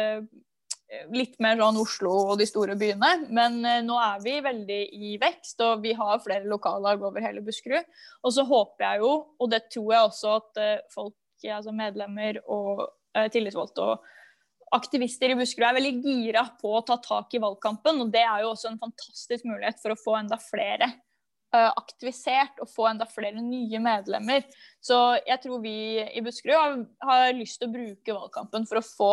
[1.15, 3.13] litt mer sånn Oslo og de store byene.
[3.35, 7.45] Men uh, nå er vi veldig i vekst, og vi har flere lokallag over hele
[7.47, 7.87] Buskerud.
[8.23, 12.39] Og så håper jeg jo, og det tror jeg også at uh, folk, altså medlemmer
[12.51, 12.87] og
[13.33, 14.07] tillitsvalgte og
[14.77, 18.01] aktivister i Buskerud er veldig gira på å ta tak i valgkampen.
[18.03, 20.91] Og det er jo også en fantastisk mulighet for å få enda flere
[21.55, 24.43] Eh, aktivisert og få enda flere nye medlemmer.
[24.83, 24.97] Så
[25.29, 26.75] jeg tror vi i Buskerud har,
[27.07, 29.13] har lyst til å bruke valgkampen for å få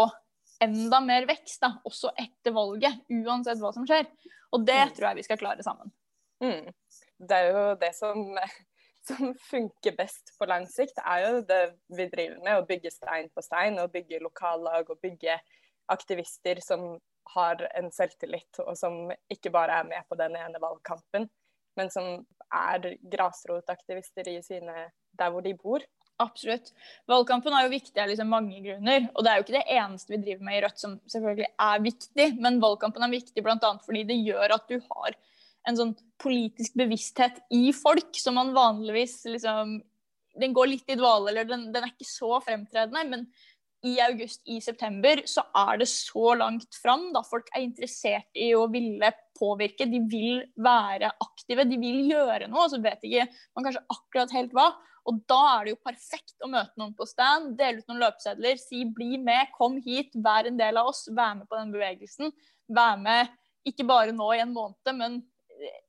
[0.64, 4.08] enda mer vekst, da, også etter valget, uansett hva som skjer.
[4.54, 4.94] Og det mm.
[4.98, 5.92] tror jeg vi skal klare sammen.
[6.44, 6.70] Mm.
[7.24, 8.22] Det er jo det som,
[9.08, 11.62] som, funker best på lang sikt, er jo det
[11.98, 12.60] vi driver med.
[12.60, 15.40] Å bygge stein på stein, og bygge lokallag og bygge
[15.94, 16.94] aktivister som
[17.34, 21.30] har en selvtillit, og som ikke bare er med på den ene valgkampen,
[21.80, 25.84] men som er grasrotaktivister i sine, der hvor de bor.
[26.22, 26.70] Absolutt.
[27.10, 29.08] Valgkampen er jo viktig av liksom mange grunner.
[29.14, 31.86] Og det er jo ikke det eneste vi driver med i Rødt som selvfølgelig er
[31.88, 33.72] viktig, men valgkampen er viktig bl.a.
[33.86, 35.18] fordi det gjør at du har
[35.70, 39.80] en sånn politisk bevissthet i folk som man vanligvis liksom
[40.34, 43.28] Den går litt i dvale, eller den, den er ikke så fremtredende, men
[43.86, 47.10] i august, i september, så er det så langt fram.
[47.14, 49.86] da Folk er interessert i å ville påvirke.
[49.92, 52.66] De vil være aktive, de vil gjøre noe.
[52.72, 54.72] Så vet ikke man kanskje akkurat helt hva.
[55.10, 58.60] Og da er det jo perfekt å møte noen på stand, dele ut noen løpesedler,
[58.62, 62.32] si 'bli med, kom hit, vær en del av oss', vær med på den bevegelsen.
[62.72, 63.32] Vær med
[63.68, 65.22] ikke bare nå i en måned, men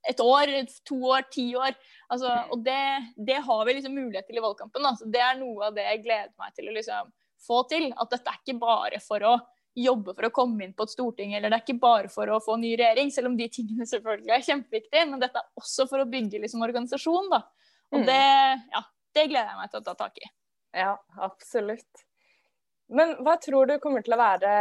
[0.08, 0.52] et år,
[0.86, 1.74] to år, ti år.
[2.12, 2.80] Altså, og det,
[3.16, 4.86] det, har vi liksom mulighet til i valgkampen.
[4.86, 5.08] Altså.
[5.10, 7.10] Det er noe av det jeg gleder meg til å liksom
[7.46, 7.90] få til.
[7.98, 9.34] At dette er ikke bare for å
[9.74, 12.40] jobbe for å komme inn på et storting, eller det er ikke bare for å
[12.42, 16.02] få ny regjering, selv om de tingene selvfølgelig er kjempeviktige, men dette er også for
[16.02, 17.40] å bygge liksom organisasjon, da.
[17.90, 18.06] Og mm.
[18.06, 18.20] det,
[18.70, 18.82] ja,
[19.14, 20.30] det gleder jeg meg til å ta tak i.
[20.74, 22.04] Ja, absolutt.
[22.94, 24.54] Men hva tror du kommer til å være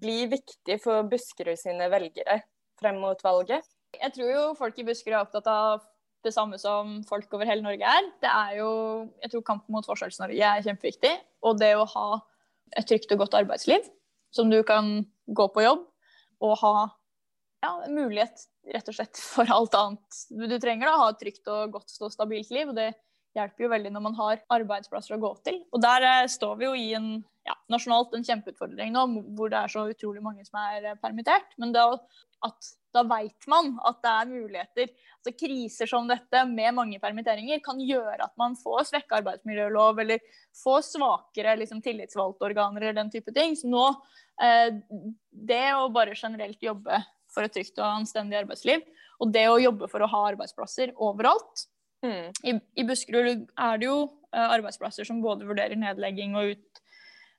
[0.00, 2.42] bli viktig for Buskerud sine velgere
[2.80, 3.66] frem mot valget?
[3.96, 5.86] Jeg tror jo folk i Buskerud er opptatt av
[6.24, 8.08] det samme som folk over hele Norge er.
[8.22, 8.70] Det er jo,
[9.24, 11.12] jeg tror Kampen mot Forskjells-Norge er kjempeviktig.
[11.48, 12.06] Og det å ha
[12.76, 13.88] et trygt og godt arbeidsliv
[14.34, 15.86] som du kan gå på jobb
[16.44, 16.74] og ha
[17.64, 20.86] ja, mulighet rett og slett for alt annet du trenger.
[20.86, 22.70] da, Ha et trygt og godt og stabilt liv.
[22.70, 22.92] og Det
[23.36, 25.60] hjelper jo veldig når man har arbeidsplasser å gå til.
[25.74, 27.12] Og Der eh, står vi jo i en
[27.46, 29.06] ja, nasjonalt en kjempeutfordring nå,
[29.38, 31.54] hvor det er så utrolig mange som er eh, permittert.
[31.60, 31.84] Men det
[32.40, 34.92] at da veit man at det er muligheter.
[35.20, 40.24] Altså Kriser som dette med mange permitteringer kan gjøre at man får svekka arbeidsmiljølov eller
[40.62, 43.54] får svakere liksom, tillitsvalgte organer eller den type ting.
[43.58, 43.84] Så nå,
[44.42, 44.80] eh,
[45.30, 48.82] det å bare generelt jobbe for et trygt og anstendig arbeidsliv,
[49.20, 51.68] og det å jobbe for å ha arbeidsplasser overalt,
[52.04, 52.32] Mm.
[52.44, 56.80] I, I, Buskerud er det jo uh, arbeidsplasser som både vurderer nedlegging og ut,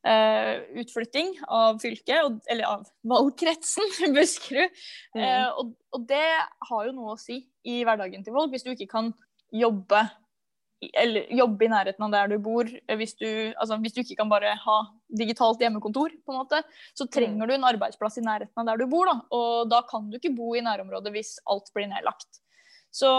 [0.05, 4.81] uh, utflytting av fylket, og, eller av valgkretsen Buskerud.
[5.15, 5.21] Mm.
[5.21, 6.25] Uh, og, og, det
[6.69, 8.53] har jo noe å si i hverdagen til folk.
[8.53, 9.13] Hvis du ikke kan
[9.51, 10.05] jobbe
[10.97, 14.31] eller jobbe i nærheten av der du bor, hvis du, altså, hvis du ikke kan
[14.31, 14.77] bare ha
[15.13, 16.61] digitalt hjemmekontor, på en måte,
[16.97, 17.11] så mm.
[17.13, 19.09] trenger du en arbeidsplass i nærheten av der du bor.
[19.11, 19.19] Da.
[19.37, 22.41] Og da kan du ikke bo i nærområdet hvis alt blir nedlagt.
[22.91, 23.11] Så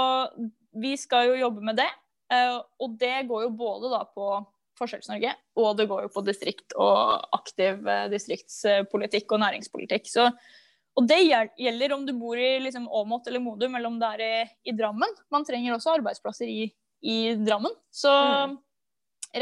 [0.72, 1.90] vi skal jo jobbe med det.
[2.32, 4.32] Eh, og det går jo både da på
[4.80, 10.08] Forskjells-Norge, og det går jo på distrikt og aktiv eh, distriktspolitikk og næringspolitikk.
[10.08, 10.28] Så,
[10.96, 14.24] og det gjelder om du bor i liksom Åmot eller Modum, eller om det er
[14.26, 14.34] i,
[14.72, 15.16] i, Drammen.
[15.32, 16.66] Man trenger også arbeidsplasser i,
[17.04, 17.74] i Drammen.
[17.92, 18.56] Så mm.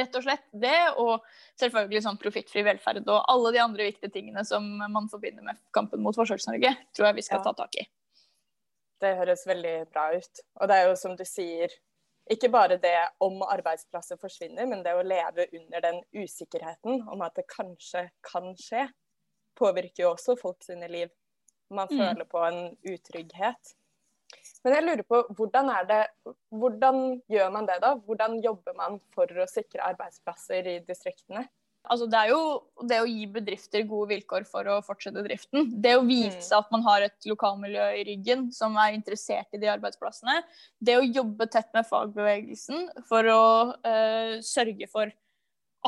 [0.03, 1.23] rett og slett det, og
[1.63, 6.03] selvfølgelig sånn profittfri velferd og alle de andre viktige tingene som man forbinder med kampen
[6.03, 7.47] mot Forskjells-Norge, tror jeg vi skal ja.
[7.47, 7.87] ta tak i.
[9.01, 10.43] Det høres veldig bra ut.
[10.61, 11.73] Og det er jo som du sier,
[12.31, 17.35] ikke bare det om arbeidsplasser forsvinner, men det å leve under den usikkerheten om at
[17.39, 18.87] det kanskje kan skje,
[19.59, 21.11] påvirker jo også folk sine liv.
[21.75, 21.97] Man mm.
[21.97, 23.75] føler på en utrygghet.
[24.63, 26.01] Men jeg lurer på, hvordan, det,
[26.55, 27.01] hvordan
[27.33, 27.95] gjør man det da?
[28.07, 31.47] Hvordan jobber man for å sikre arbeidsplasser i distriktene?
[31.89, 32.41] Altså, det er jo
[32.87, 35.71] det å gi bedrifter gode vilkår for å fortsette driften.
[35.81, 36.59] Det å vise mm.
[36.59, 40.43] at man har et lokalmiljø i ryggen som er interessert i de arbeidsplassene.
[40.79, 45.11] Det å jobbe tett med fagbevegelsen for å uh, sørge for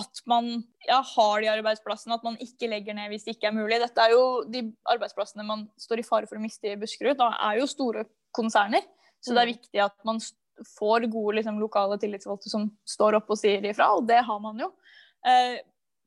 [0.00, 0.48] at man
[0.87, 3.81] ja, har de arbeidsplassene, at man ikke legger ned hvis det ikke er mulig.
[3.83, 7.35] Dette er jo De arbeidsplassene man står i fare for å miste i Buskerud, da
[7.50, 8.87] er jo store konserner.
[9.22, 9.59] Så det er mm.
[9.59, 10.22] viktig at man
[10.78, 14.64] får gode liksom, lokale tillitsvalgte som står opp og sier ifra, og det har man
[14.64, 14.72] jo.
[15.22, 15.61] Uh,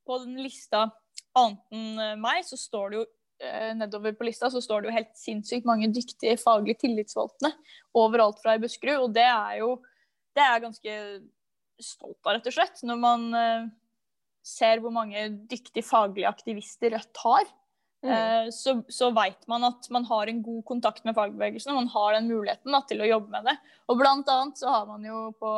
[0.05, 0.87] på den lista
[1.35, 3.05] annet enn eh, meg, så står det jo
[3.43, 7.51] eh, nedover på lista så står det jo helt sinnssykt mange dyktige faglig tillitsvalgte
[7.97, 9.07] overalt fra i Buskerud.
[9.07, 9.75] Og det er jo
[10.35, 10.95] det er jeg ganske
[11.83, 12.81] stolt av, rett og slett.
[12.87, 13.69] Når man eh,
[14.45, 17.47] ser hvor mange dyktige faglige aktivister Rødt har,
[18.05, 18.51] mm.
[18.53, 22.13] så, så veit man at man har en god kontakt med fagbevegelsen, og man har
[22.13, 23.55] den muligheten da, til å jobbe med det.
[23.89, 25.55] Og blant annet så har man jo på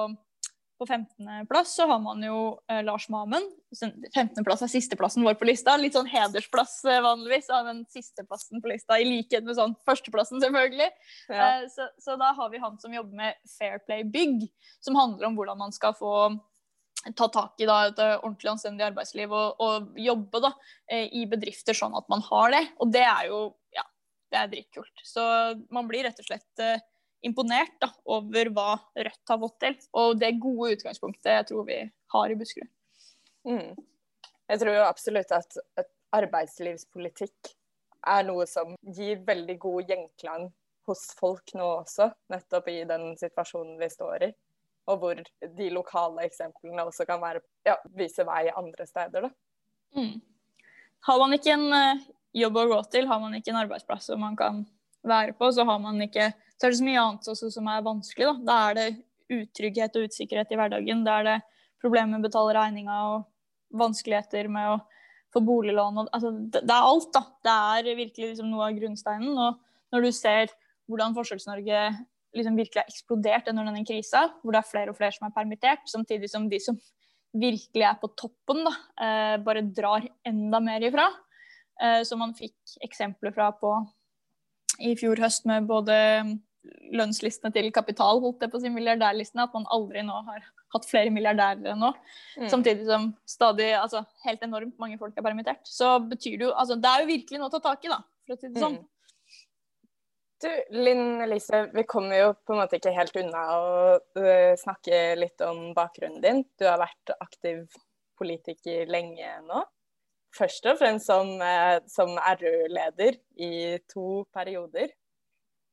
[0.78, 2.40] på 15.-plass så har man jo
[2.72, 3.44] eh, Lars Mamen.
[3.74, 5.76] 15.-plass er sisteplassen vår på lista.
[5.80, 10.42] Litt sånn hedersplass eh, vanligvis av den sisteplassen på lista, i likhet med sånn førsteplassen,
[10.44, 10.90] selvfølgelig.
[11.30, 11.48] Ja.
[11.48, 14.48] Eh, så, så, da har vi han som jobber med Fair Play Bygg,
[14.84, 16.14] som handler om hvordan man skal få
[17.16, 20.52] ta tak i da, et ordentlig anstendig arbeidsliv og, og jobbe da,
[20.92, 22.64] eh, i bedrifter sånn at man har det.
[22.84, 23.42] Og det er jo
[23.76, 23.86] ja,
[24.34, 25.06] det er dritkult.
[25.06, 25.24] Så
[25.74, 26.82] man blir rett og slett eh,
[27.28, 29.78] imponert da, over hva Rødt har fått til.
[30.00, 31.82] Og det gode utgangspunktet jeg tror vi
[32.16, 32.72] har i Buskerud.
[33.48, 33.78] Mm.
[34.48, 37.54] Jeg tror jo absolutt at, at arbeidslivspolitikk
[38.08, 40.48] er noe som gir veldig god gjenklang
[40.88, 44.32] hos folk nå også, nettopp i den situasjonen vi står i.
[44.88, 45.20] Og hvor
[45.60, 49.28] de lokale eksemplene også kan være, ja, vise vei andre steder.
[49.28, 50.00] Da.
[50.00, 50.22] Mm.
[51.10, 54.24] Har man ikke en uh, jobb å gå til, har man ikke en arbeidsplass som
[54.24, 54.64] man kan
[55.10, 57.86] være på, så har man ikke så er det så mye annet også som er
[57.86, 58.28] vanskelig.
[58.28, 58.88] Da, da er det
[59.38, 61.04] utrygghet og usikkerhet i hverdagen.
[61.06, 61.38] Da er det
[61.84, 63.28] problemer med å betale regninga og
[63.78, 64.78] vanskeligheter med å
[65.36, 66.02] få boliglån.
[66.02, 67.24] Og, altså, det, det, er alt, da.
[67.46, 67.58] Det
[67.92, 69.38] er virkelig liksom, noe av grunnsteinen.
[69.38, 70.54] Og når du ser
[70.90, 71.84] hvordan Forskjells-Norge
[72.38, 75.36] liksom virkelig har eksplodert under denne krisa, hvor det er flere og flere som er
[75.36, 76.80] permittert, samtidig som de som
[77.38, 81.06] virkelig er på toppen, da, eh, bare drar enda mer ifra.
[81.78, 83.76] Eh, som man fikk eksempler fra på
[84.80, 85.96] i fjor høst med både
[86.96, 91.12] lønnslistene til kapital, holdt det på sin milliardærlistene, at man aldri nå har hatt flere
[91.16, 91.94] milliardærer enn nå.
[92.38, 92.50] Mm.
[92.52, 95.64] Samtidig som stadig, altså helt enormt mange folk er permittert.
[95.68, 98.02] Så betyr det jo altså Det er jo virkelig noe å ta tak i, da,
[98.26, 98.80] for å si det sånn.
[98.82, 98.94] Mm.
[100.38, 105.16] Du, Linn Elise, vi kommer jo på en måte ikke helt unna å uh, snakke
[105.18, 106.44] litt om bakgrunnen din.
[106.60, 107.64] Du har vært aktiv
[108.20, 109.64] politiker lenge nå.
[110.38, 113.52] Først og fremst som, uh, som RU-leder i
[113.90, 114.94] to perioder.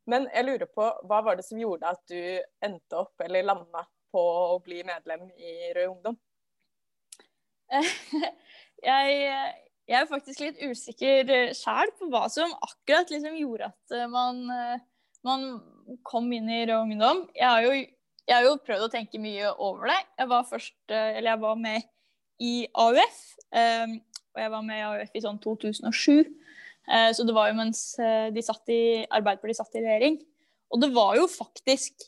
[0.08, 2.20] Men jeg lurer på, hva var det som gjorde at du
[2.64, 6.18] endte opp, eller landa på å bli medlem i Rød Ungdom?
[8.84, 9.14] jeg,
[9.88, 14.44] jeg er faktisk litt usikker sjæl på hva som akkurat liksom gjorde at eh, man,
[14.52, 14.84] eh,
[15.26, 15.48] man,
[16.06, 17.26] kom inn i Rød Ungdom.
[17.36, 17.72] Jeg har, jo,
[18.24, 19.98] jeg har, jo, prøvd å tenke mye over det.
[20.20, 21.90] Jeg var, først, eh, jeg var med
[22.44, 23.18] i AUF,
[24.34, 26.26] og jeg var med i AUF i sånn 2007.
[27.16, 30.18] Så det var jo mens de satt i, Arbeiderpartiet satt i regjering.
[30.74, 32.04] Og det var jo faktisk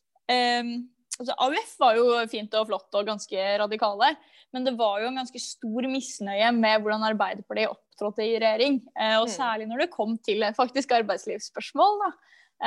[1.17, 4.13] altså AUF var jo fint og flott og ganske radikale,
[4.55, 8.81] men det var jo en ganske stor misnøye med hvordan Arbeiderpartiet opptrådte i regjering.
[8.95, 9.35] Eh, og mm.
[9.35, 12.03] særlig når det kom til faktisk arbeidslivsspørsmål.
[12.05, 12.11] Da.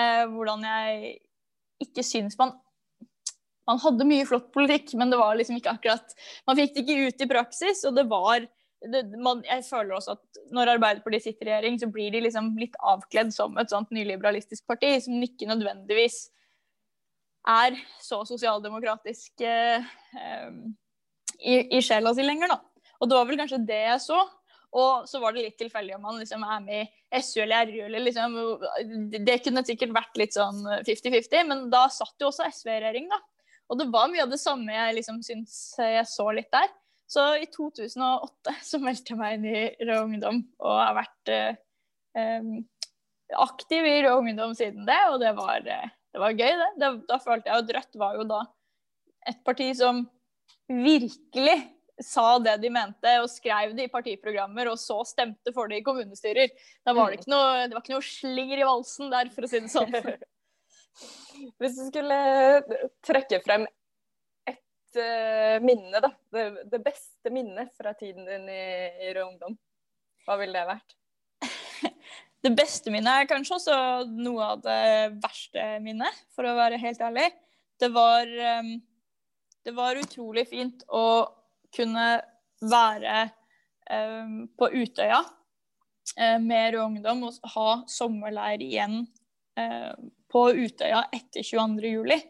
[0.01, 1.15] Eh, hvordan jeg
[1.85, 2.57] ikke syns man
[3.69, 6.15] Man hadde mye flott politikk, men det var liksom ikke akkurat
[6.47, 8.47] Man fikk det ikke ut i praksis, og det var
[8.79, 12.53] det, man, jeg føler også at når Arbeiderpartiet sitter i regjering, så blir de liksom
[12.59, 16.29] litt avkledd som et sånt nyliberalistisk parti, som ikke nødvendigvis
[17.49, 19.85] er så sosialdemokratisk eh,
[21.39, 22.59] i, i, sjela si lenger, da.
[22.99, 24.19] Og det var vel kanskje det jeg så.
[24.79, 27.79] Og så var det litt tilfeldig om man liksom er med i SU eller RU
[27.87, 28.35] eller liksom
[29.15, 33.09] Det kunne sikkert vært litt sånn 50-50, men da satt jo også SV i regjering,
[33.09, 33.17] da.
[33.69, 36.69] Og det var mye av det samme jeg liksom syns jeg så litt der.
[37.09, 42.43] Så i 2008 så meldte jeg meg inn i Rød Ungdom og har vært eh,
[43.33, 46.69] aktiv i Rød Ungdom siden det, og det var eh, det var gøy, det.
[46.81, 46.93] det.
[47.09, 48.39] Da følte jeg at Rødt var jo da
[49.29, 50.05] et parti som
[50.69, 51.57] virkelig
[51.99, 55.85] sa det de mente og skrev det i partiprogrammer, og så stemte for det i
[55.85, 56.53] kommunestyrer.
[56.87, 59.51] Da var det ikke noe, det var ikke noe slinger i valsen der, for å
[59.51, 59.97] si det sånn.
[61.59, 62.19] Hvis du skulle
[63.05, 63.67] trekke frem
[64.89, 66.11] ett uh, minne, da.
[66.31, 69.57] Det, det, beste minnet fra tiden din i, i Ungdom,
[70.25, 70.95] hva ville det vært?
[72.39, 74.83] Det beste minnet er kanskje også noe av det
[75.19, 77.25] verste minnet, for å være helt ærlig.
[77.79, 78.29] Det var,
[78.61, 78.77] um,
[79.67, 81.27] det var utrolig fint å
[81.75, 82.05] kunne
[82.63, 83.25] være
[83.91, 89.01] um, på Utøya uh, med Rød Ungdom og ha sommerleir igjen
[89.59, 89.91] uh,
[90.31, 92.23] på Utøya etter 22.07.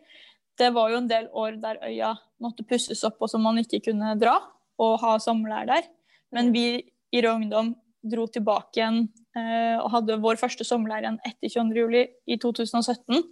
[0.60, 3.82] Det var jo en del år der øya måtte pusses opp og som man ikke
[3.90, 4.36] kunne dra
[4.80, 5.88] og ha sommerleir der.
[6.36, 6.66] Men vi
[7.12, 7.74] i Rød Ungdom
[8.12, 9.02] dro tilbake igjen
[9.36, 11.98] eh, og hadde vår første sommerleir igjen etter 22.07.
[12.28, 13.24] i 2017.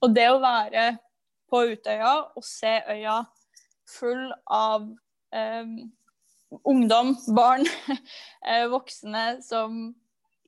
[0.00, 0.90] Og det å være
[1.50, 3.20] på Utøya og se øya
[3.90, 4.86] full av
[5.34, 5.72] eh,
[6.64, 7.66] ungdom, barn,
[8.48, 9.82] eh, voksne som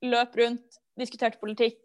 [0.03, 1.81] løp rundt, diskuterte politikk,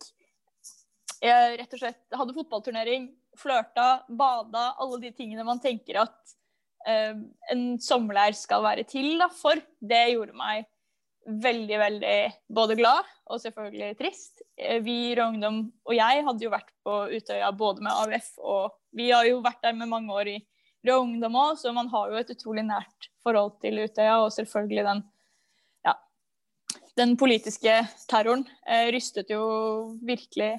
[1.23, 3.07] jeg rett og slett hadde fotballturnering,
[3.39, 6.33] flørta, bada, alle de tingene man tenker at
[6.87, 7.13] eh,
[7.53, 10.67] en sommerleir skal være til da, for, det gjorde meg
[11.27, 12.17] veldig, veldig
[12.55, 14.45] både glad og selvfølgelig trist.
[14.55, 18.77] Eh, vi i Ungdom og jeg hadde jo vært på Utøya både med AUF og
[18.97, 20.39] Vi har jo vært der med mange år i
[20.87, 24.85] Rød Ungdom òg, så man har jo et utrolig nært forhold til Utøya og selvfølgelig
[24.87, 25.07] den
[26.97, 27.73] den politiske
[28.09, 29.43] terroren eh, rystet jo
[30.05, 30.55] virkelig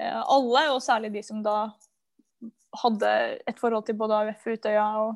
[0.00, 1.66] eh, alle, og særlig de som da
[2.82, 3.12] hadde
[3.46, 5.14] et forhold til både AUF og Utøya og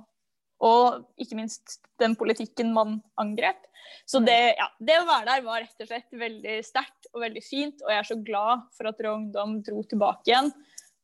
[0.61, 3.63] og ikke minst den politikken man angrep.
[4.05, 7.43] Så det, ja, det, å være der var rett og slett veldig sterkt og veldig
[7.45, 7.81] fint.
[7.85, 10.51] Og jeg er så glad for at Rød Ungdom dro tilbake igjen.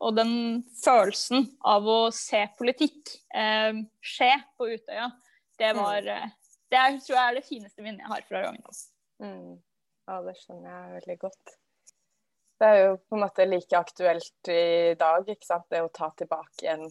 [0.05, 0.35] Og den
[0.83, 5.09] følelsen av å se politikk eh, skje på Utøya,
[5.57, 5.81] det mm.
[5.81, 6.35] var eh,
[6.67, 8.83] Det er, tror jeg er det fineste minnet jeg har fra Rød Ungdom.
[9.25, 9.55] Mm.
[10.07, 11.57] Ja, det skjønner jeg veldig godt.
[12.57, 15.67] Det er jo på en måte like aktuelt i dag, ikke sant.
[15.73, 16.87] Det å ta tilbake igjen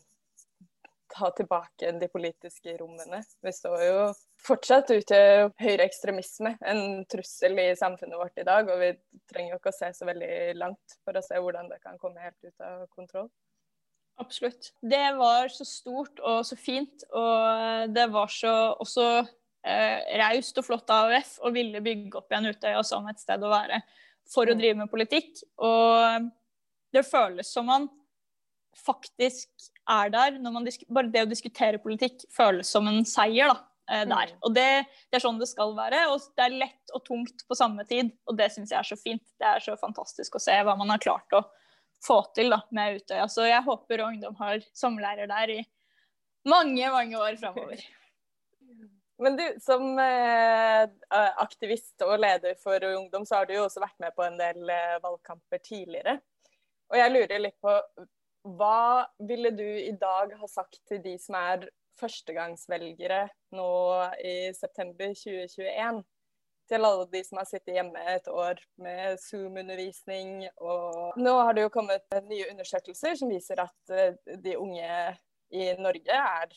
[1.16, 3.22] ta tilbake de politiske rommene.
[3.42, 4.00] Vi står jo
[4.46, 8.70] fortsatt utgjør høyreekstremisme en trussel i samfunnet vårt i dag.
[8.72, 8.92] Og vi
[9.32, 12.24] trenger jo ikke å se så veldig langt for å se hvordan det kan komme
[12.24, 13.30] helt ut av kontroll.
[14.22, 14.72] Absolutt.
[14.80, 20.68] Det var så stort og så fint, og det var så også eh, raust og
[20.70, 23.82] flott av AUF å ville bygge opp igjen Utøya som et sted å være
[24.32, 24.62] for å mm.
[24.62, 25.44] drive med politikk.
[25.64, 26.30] Og
[26.96, 27.88] det føles som man
[28.86, 30.40] faktisk er der.
[30.90, 33.58] bare det å diskutere politikk føles som en seier da,
[33.92, 34.34] eh, der.
[34.34, 34.40] Mm.
[34.42, 34.70] Og det,
[35.10, 36.06] det, er sånn det skal være.
[36.14, 38.12] Og det er lett og tungt på samme tid.
[38.30, 39.24] Og det syns jeg er så fint.
[39.40, 41.46] Det er så fantastisk å se hva man har klart å
[42.06, 43.28] få til da, med Utøya.
[43.32, 45.62] Så jeg håper ungdom har sommerlærer der i
[46.50, 47.86] mange, mange år framover.
[49.18, 50.90] Men du, som eh,
[51.40, 54.72] aktivist og leder for ungdom, så har du jo også vært med på en del
[54.74, 56.18] eh, valgkamper tidligere.
[56.92, 57.78] Og jeg lurer litt på
[58.60, 61.64] hva ville du i dag ha sagt til de som er
[61.98, 63.24] førstegangsvelgere
[63.56, 63.72] nå
[64.20, 66.04] i september 2021?
[66.66, 70.48] Til alle de som har sittet hjemme et år med Zoom-undervisning.
[70.60, 74.92] Og nå har det jo kommet nye undersøkelser som viser at eh, de unge
[75.56, 76.52] i Norge er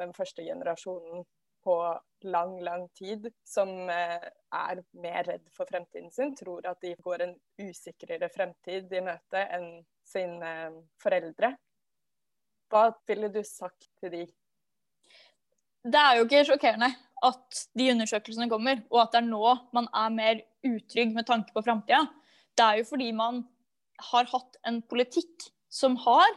[0.00, 1.26] den første generasjonen
[1.68, 1.76] på
[2.24, 7.26] lang, lang tid som eh, er mer redd for fremtiden sin, tror at de går
[7.26, 9.68] en usikrere fremtid i møte enn
[10.08, 10.52] sine
[11.02, 11.52] foreldre.
[12.72, 14.24] Hva ville du sagt til de?
[15.88, 16.90] Det er jo ikke sjokkerende
[17.24, 21.54] at de undersøkelsene kommer, og at det er nå man er mer utrygg med tanke
[21.54, 22.04] på framtida.
[22.58, 23.44] Det er jo fordi man
[24.10, 26.28] har hatt en politikk som har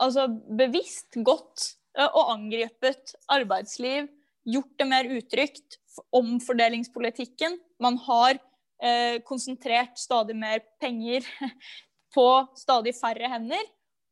[0.00, 0.26] altså
[0.58, 4.08] bevisst gått og angrepet arbeidsliv,
[4.48, 5.78] gjort det mer utrygt,
[6.16, 7.58] omfordelingspolitikken.
[7.82, 8.38] Man har
[8.82, 11.26] eh, konsentrert stadig mer penger
[12.14, 12.26] på
[12.58, 13.62] stadig færre hender.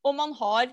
[0.05, 0.70] Og man har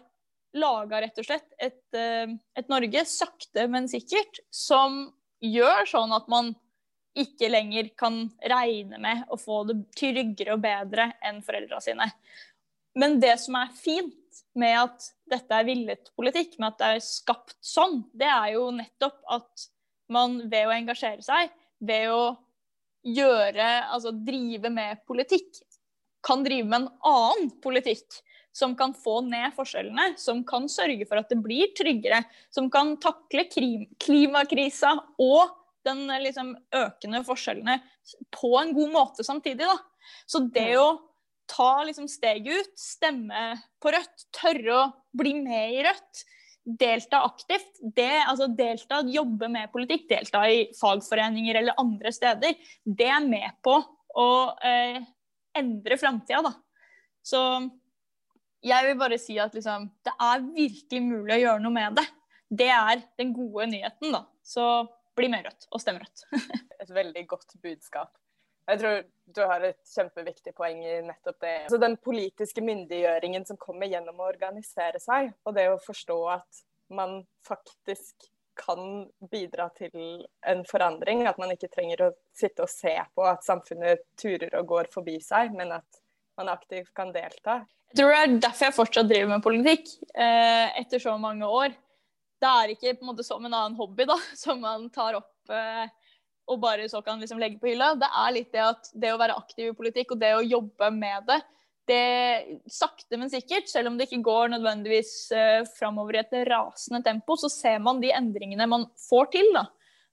[0.57, 5.05] laga rett og slett et, eh, et, Norge, sakte, men sikkert, som
[5.43, 6.53] gjør sånn at man
[7.17, 12.11] ikke lenger kan regne med å få det tryggere og bedre enn foreldra sine.
[12.97, 17.05] Men det som er fint med at dette er villet politikk, med at det er
[17.05, 19.67] skapt sånn, det er jo nettopp at
[20.13, 21.51] man ved å engasjere seg,
[21.83, 22.21] ved å
[23.07, 25.61] gjøre, altså drive med politikk,
[26.25, 28.17] kan drive med en annen politikk
[28.57, 32.95] som kan få ned forskjellene, som kan sørge for at det blir tryggere, som kan
[33.01, 33.45] takle
[34.01, 35.53] klimakrisa og
[35.87, 37.77] den liksom, økende forskjellene
[38.33, 39.69] på en god måte samtidig.
[39.69, 39.77] Da.
[40.25, 40.89] Så det å
[41.47, 44.87] ta liksom, steget ut, stemme på Rødt, tørre å
[45.17, 46.23] bli med i Rødt,
[46.67, 53.07] delta aktivt, det, altså delta, jobbe med politikk, delta i fagforeninger eller andre steder, det
[53.07, 53.77] er med på
[54.17, 54.29] å
[54.65, 54.99] eh,
[55.57, 56.53] endre framtida, da.
[57.23, 57.41] Så
[58.67, 62.05] jeg vil bare si at liksom, det er virkelig mulig å gjøre noe med det.
[62.47, 64.25] Det er den gode nyheten, da.
[64.43, 64.63] Så
[65.17, 66.27] bli med Rødt, og stem Rødt.
[66.81, 68.11] Et veldig godt budskap.
[68.67, 69.03] Jeg tror
[69.35, 71.53] du har et kjempeviktig poeng i nettopp det.
[71.65, 76.63] Altså den politiske myndiggjøringen som kommer gjennom å organisere seg, og det å forstå at
[76.95, 81.25] man faktisk kan bidra til en forandring.
[81.29, 85.19] At man ikke trenger å sitte og se på at samfunnet turer og går forbi
[85.23, 86.01] seg, men at
[86.37, 87.61] man aktivt kan delta.
[87.91, 91.75] Jeg tror det er derfor jeg fortsatt driver med politikk eh, etter så mange år.
[92.37, 95.53] Det er ikke på en måte som en annen hobby da, som man tar opp
[95.53, 95.87] eh,
[96.47, 97.91] og bare så kan liksom legge på hylla.
[97.99, 100.89] Det er litt det at det å være aktiv i politikk og det å jobbe
[100.95, 101.41] med det,
[101.87, 106.99] det sakte, men sikkert, selv om det ikke går nødvendigvis uh, framover i et rasende
[107.05, 109.51] tempo, så ser man de endringene man får til.
[109.55, 109.67] da.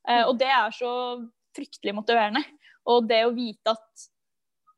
[0.06, 0.92] Uh, og det er så
[1.56, 2.44] fryktelig motiverende.
[2.90, 4.06] Og det å vite at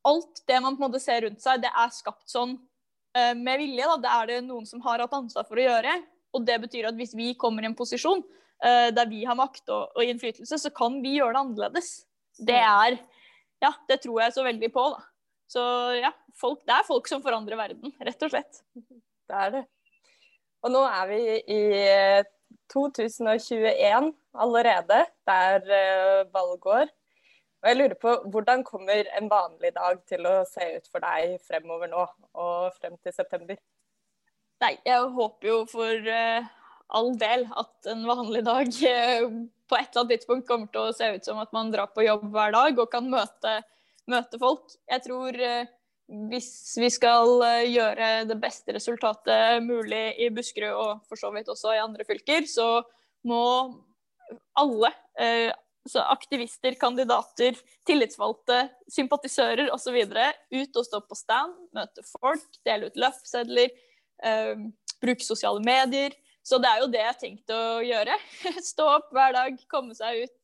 [0.06, 3.60] alt det man på en måte ser rundt seg, det er skapt sånn uh, med
[3.60, 3.90] vilje.
[3.92, 3.98] Da.
[4.06, 5.98] Det er det noen som har hatt ansvar for å gjøre.
[6.36, 8.24] Og det betyr at hvis vi kommer i en posisjon
[8.64, 11.90] der vi har makt og, og, innflytelse, så kan vi gjøre det annerledes.
[12.38, 12.70] Det mm.
[12.86, 12.96] er
[13.62, 15.04] Ja, det tror jeg så veldig på, da.
[15.48, 15.62] Så
[16.00, 18.62] ja, folk, det er folk som forandrer verden, rett og slett.
[19.26, 19.62] Det er det.
[20.62, 21.16] Og nå er vi
[21.50, 21.62] i
[22.70, 25.00] 2021 allerede.
[25.26, 26.92] Det er uh, valgår.
[27.62, 31.40] Og jeg lurer på, Hvordan kommer en vanlig dag til å se ut for deg
[31.46, 32.04] fremover nå
[32.38, 33.58] og frem til september?
[34.62, 36.10] Nei, jeg håper jo for
[36.94, 39.30] all del at en vanlig dag uh,
[39.70, 42.06] på et eller annet tidspunkt kommer til å se ut som at man drar på
[42.06, 43.56] jobb hver dag og kan møte,
[44.10, 44.76] møte folk.
[44.90, 45.72] Jeg tror uh,
[46.30, 51.74] hvis vi skal gjøre det beste resultatet mulig i Buskerud og for så vidt også
[51.74, 52.84] i andre fylker, så
[53.26, 53.42] må
[54.54, 54.92] alle
[55.90, 57.56] så aktivister, kandidater,
[57.86, 59.96] tillitsvalgte, sympatisører osv.
[59.96, 63.74] ut og stå på stand, møte folk, dele ut løffsedler,
[64.22, 64.66] eh,
[65.02, 66.14] bruke sosiale medier.
[66.46, 68.16] Så det er jo det jeg har tenkt å gjøre.
[68.70, 70.36] Stå opp hver dag, komme seg ut,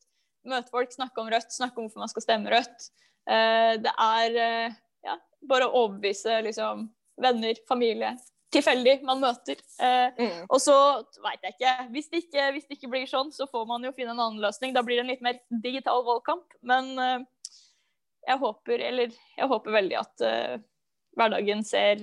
[0.50, 2.90] møte folk, snakke om Rødt, snakke om hvorfor man skal stemme Rødt.
[3.30, 4.74] Eh, det er eh,
[5.06, 6.88] ja, bare å overbevise liksom,
[7.22, 8.16] venner, familie,
[8.52, 9.62] tilfeldig man møter.
[9.78, 10.48] Eh, mm.
[10.48, 10.74] Og så
[11.22, 11.76] veit jeg ikke.
[11.94, 12.48] Hvis det ikke.
[12.56, 14.74] hvis det ikke blir sånn, så får man jo finne en annen løsning.
[14.74, 16.58] Da blir det en litt mer digital valgkamp.
[16.66, 17.54] Men eh,
[18.26, 20.56] jeg håper, eller jeg håper veldig at eh,
[21.18, 22.02] hverdagen ser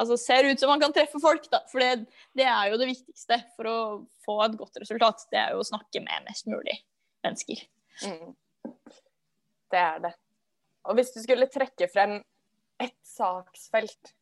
[0.00, 1.62] altså ser ut som man kan treffe folk, da.
[1.70, 3.78] For det, det, er jo det viktigste for å
[4.26, 5.26] få et godt resultat.
[5.32, 6.76] Det er jo å snakke med mest mulig
[7.24, 7.64] mennesker.
[8.04, 8.34] Mm.
[9.72, 10.12] Det er det.
[10.84, 12.18] Og hvis du skulle trekke frem
[12.82, 14.14] ett saksfelt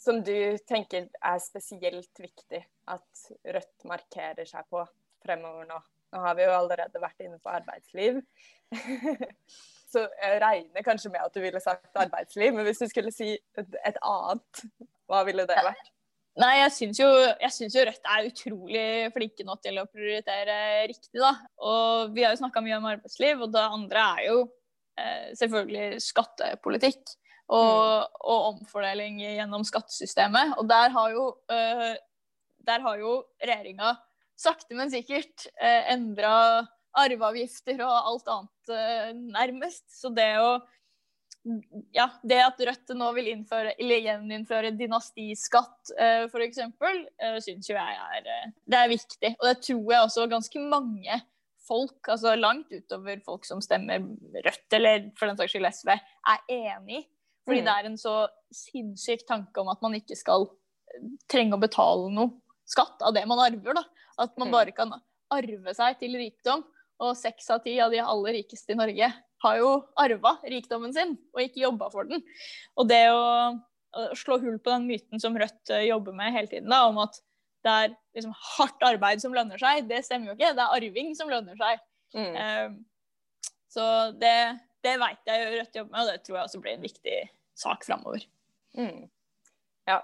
[0.00, 2.60] som du tenker er spesielt viktig
[2.92, 4.82] at Rødt markerer seg på
[5.24, 5.78] fremover nå?
[6.14, 8.20] Nå har vi jo allerede vært inne på arbeidsliv.
[9.94, 13.32] så jeg regner kanskje med at du ville sagt arbeidsliv, men hvis du skulle si
[13.34, 14.64] et, et annet,
[15.10, 15.90] hva ville det vært?
[16.42, 20.56] Nei, jeg syns jo, jo, Rødt er utrolig flinke nå til å prioritere
[20.90, 21.30] riktig, da.
[21.62, 24.40] Og vi har jo snakka mye om arbeidsliv, og det andre er jo
[24.98, 27.14] eh, selvfølgelig skattepolitikk.
[27.44, 28.18] Og, mm.
[28.24, 30.56] og, omfordeling gjennom skattesystemet.
[30.58, 31.92] Og der har jo, eh,
[32.66, 33.92] der har jo regjeringa
[34.34, 36.64] sakte, men sikkert eh, endra
[37.02, 39.86] arveavgifter og alt annet eh, nærmest.
[39.92, 40.54] Så det å
[41.92, 47.76] ja, det at Rødt nå vil innføre, eller gjeninnføre dynastiskatt uh, f.eks., uh, syns jo
[47.76, 49.30] jeg er, uh, det er viktig.
[49.34, 51.18] Og det tror jeg også ganske mange
[51.64, 54.00] folk, altså langt utover folk som stemmer
[54.38, 57.04] Rødt, eller for den saks skyld SV, er enig i.
[57.44, 57.66] Fordi mm.
[57.68, 58.14] det er en så
[58.54, 60.48] sinnssyk tanke om at man ikke skal
[61.28, 62.38] trenge å betale noe
[62.68, 63.76] skatt av det man arver.
[63.76, 63.84] da.
[64.24, 64.54] At man mm.
[64.54, 64.96] bare kan
[65.34, 66.64] arve seg til rikdom.
[67.04, 69.10] Og seks av ti av de aller rikeste i Norge
[69.44, 72.22] har jo arva rikdommen sin og ikke jobba for den.
[72.80, 76.50] Og det å, å, slå hull på den myten som Rødt eh, jobber med hele
[76.50, 77.20] tiden, da, om at
[77.64, 80.52] det er liksom hardt arbeid som lønner seg, det stemmer jo ikke.
[80.56, 81.84] Det er arving som lønner seg.
[82.14, 82.34] Mm.
[82.36, 82.74] Um,
[83.72, 83.86] så
[84.20, 84.34] det,
[84.84, 87.20] det veit jeg Rødt jobber med, og det tror jeg også blir en viktig
[87.58, 88.26] sak framover.
[88.76, 89.06] Mm.
[89.88, 90.00] Ja.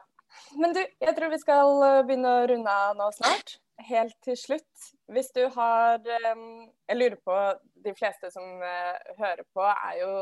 [0.57, 4.37] Men du, jeg tror vi skal eh, begynne å runde av nå snart helt til
[4.39, 7.37] slutt, hvis du har Jeg lurer på
[7.85, 10.13] De fleste som eh, hører på, er jo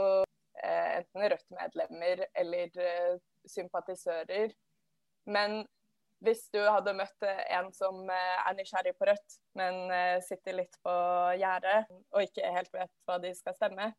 [0.62, 4.52] eh, enten Rødt-medlemmer eller eh, sympatisører.
[5.26, 5.64] Men
[6.24, 9.90] hvis du hadde møtt en som er nysgjerrig på Rødt, men
[10.26, 10.94] sitter litt på
[11.38, 13.92] gjerdet og ikke helt vet hva de skal stemme,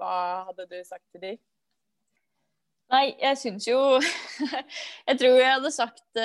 [0.00, 0.14] hva
[0.48, 1.32] hadde du sagt til de?
[2.90, 3.78] Nei, jeg syns jo
[5.08, 6.24] Jeg tror jeg hadde sagt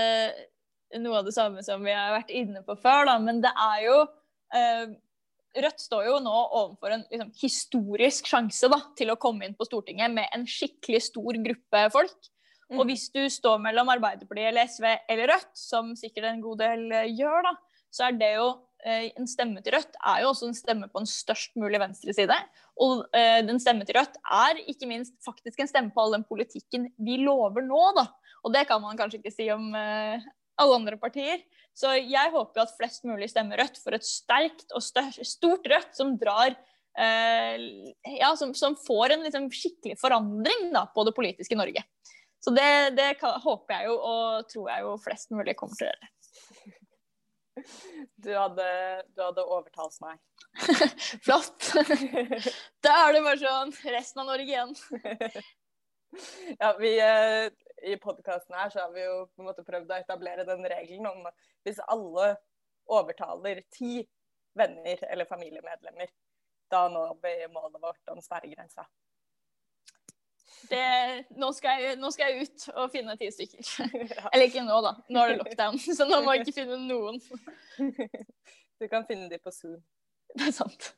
[0.98, 3.20] noe av det samme som vi har vært inne på før, da.
[3.22, 4.00] Men det er jo
[4.56, 4.98] eh,
[5.60, 9.66] Rødt står jo nå overfor en liksom, historisk sjanse da, til å komme inn på
[9.66, 12.30] Stortinget med en skikkelig stor gruppe folk.
[12.70, 12.78] Mm.
[12.78, 16.86] Og hvis du står mellom Arbeiderpartiet eller SV eller Rødt, som sikkert en god del
[16.94, 17.56] eh, gjør, da,
[17.90, 18.48] så er det jo
[18.86, 22.38] eh, en stemme til Rødt er jo også en stemme på en størst mulig venstreside.
[22.86, 26.28] Og eh, den stemme til Rødt er ikke minst faktisk en stemme på all den
[26.30, 28.06] politikken vi lover nå, da.
[28.46, 30.30] Og det kan man kanskje ikke si om eh,
[30.60, 31.42] alle andre partier.
[31.78, 36.16] Så jeg håper at flest mulig stemmer Rødt for et sterkt og stort Rødt som
[36.20, 36.52] drar
[37.00, 37.56] eh,
[38.18, 41.86] ja, som, som, får en liksom, skikkelig forandring da, på det politiske Norge.
[42.40, 45.90] Så det, det kan, håper jeg jo, og tror jeg jo flest mulig kommer til
[45.90, 46.14] å gjøre.
[48.24, 48.66] Du hadde,
[49.16, 50.20] du hadde overtalt meg.
[51.26, 51.72] Flott.
[52.84, 54.72] Da er det bare sånn resten av Norge igjen.
[56.62, 57.50] ja, vi, eh,
[57.84, 61.10] i podkasten her så har vi jo på en måte prøvd å etablere den regelen
[61.10, 61.28] om
[61.68, 62.34] hvis alle
[62.90, 64.02] overtaler ti
[64.58, 66.10] venner eller familiemedlemmer,
[66.72, 68.88] da når vi målet vårt om sperregrensa.
[70.70, 73.64] Det, nå, skal jeg, nå, skal jeg, ut og finne ti stykker.
[74.18, 74.26] Ja.
[74.34, 74.96] Eller ikke nå, da.
[75.08, 77.22] Nå er det lockdown, så nå må jeg ikke finne noen.
[78.80, 79.80] Du kan finne de på Zoom.
[80.36, 80.92] Det er sant.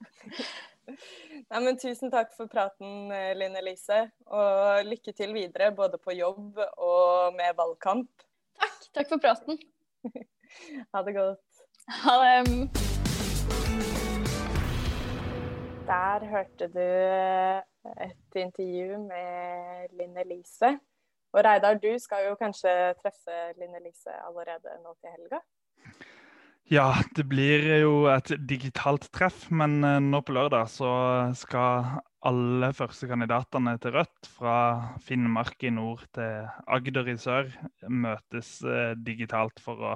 [1.52, 4.04] Nei, men tusen takk for praten, eh, Linn Elise.
[4.28, 8.28] Og lykke til videre, både på jobb og med valgkamp.
[8.60, 8.78] Takk.
[8.96, 9.60] Takk for praten.
[10.94, 11.62] ha det godt.
[12.04, 12.92] Ha det.
[15.88, 16.88] Der hørte du
[18.06, 20.78] et intervju med Linn Elise.
[21.34, 25.40] Og Reidar, du skal jo kanskje treffe Linn Elise allerede nå til helga?
[26.70, 30.92] Ja, det blir jo et digitalt treff, men eh, nå på lørdag så
[31.36, 34.56] skal alle førstekandidatene til Rødt fra
[35.02, 37.50] Finnmark i nord til Agder i sør
[37.90, 39.96] møtes eh, digitalt for å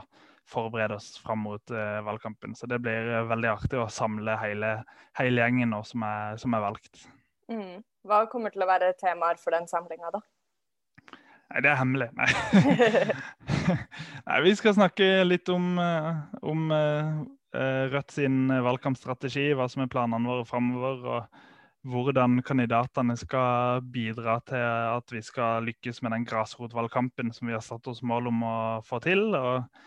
[0.49, 2.57] forberede oss fram mot eh, valgkampen.
[2.57, 4.77] Så det blir veldig artig å samle hele,
[5.19, 7.05] hele gjengen nå som er, som er valgt.
[7.51, 7.85] Mm.
[8.05, 10.21] Hva kommer til å være temaer for den samlinga, da?
[11.51, 12.09] Nei, det er hemmelig.
[12.17, 12.27] Nei.
[14.27, 16.13] Nei vi skal snakke litt om, eh,
[16.45, 17.25] om uh,
[17.55, 20.97] Rødt sin valgkampstrategi, hva som er planene våre framover.
[21.05, 21.43] Og
[21.85, 27.63] hvordan kandidatene skal bidra til at vi skal lykkes med den grasrotvalgkampen som vi har
[27.63, 29.23] satt oss mål om å få til.
[29.37, 29.85] Og,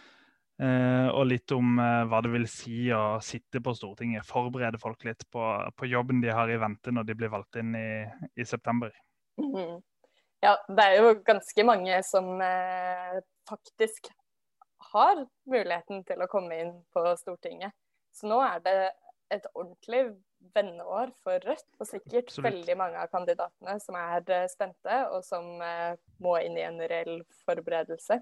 [0.63, 4.25] uh, og litt om uh, hva det vil si å sitte på Stortinget.
[4.31, 5.45] Forberede folk litt på,
[5.75, 7.91] på jobben de har i vente når de blir valgt inn i,
[8.39, 8.95] i september.
[9.43, 9.79] Mm -hmm.
[10.45, 13.19] Ja, det er jo ganske mange som eh,
[13.49, 14.07] faktisk
[14.93, 17.75] har muligheten til å komme inn på Stortinget.
[18.15, 18.79] Så nå er det
[19.35, 20.05] et ordentlig
[20.55, 22.47] venneår for Rødt, og sikkert Absolutt.
[22.47, 26.79] veldig mange av kandidatene som er eh, spente, og som eh, må inn i en
[26.81, 28.21] reell forberedelse.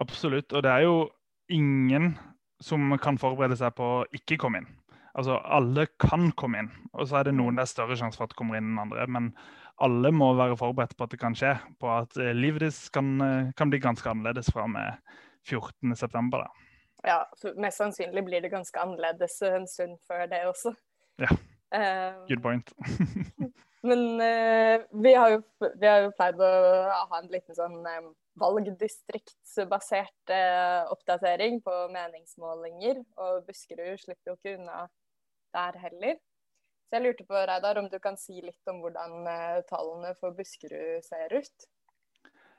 [0.00, 0.96] Absolutt, og det er jo
[1.52, 2.14] ingen
[2.64, 4.72] som kan forberede seg på å ikke komme inn.
[5.18, 8.28] Altså, alle kan komme inn, og så er det noen det er større sjanse for
[8.28, 9.06] at kommer inn enn andre.
[9.10, 9.32] Men
[9.84, 13.12] alle må være forberedt på at det kan skje, på at eh, livet deres kan,
[13.24, 14.98] eh, kan bli ganske annerledes fra med
[15.48, 16.42] 14.9.
[17.06, 17.22] Ja,
[17.56, 20.74] mest sannsynlig blir det ganske annerledes en stund før det også.
[21.22, 21.30] Ja,
[22.26, 22.72] good point.
[23.88, 26.50] men uh, vi, har jo, vi, har jo, pleid å
[26.90, 28.08] ha en liten sånn um,
[28.42, 34.88] valgdistriktsbasert uh, oppdatering på meningsmålinger, og Buskerud slipper jo ikke unna
[35.54, 36.18] der heller.
[36.88, 40.32] Så jeg lurte på, Reidar, om du kan si litt om hvordan uh, tallene for
[40.32, 41.66] Buskerud ser ut?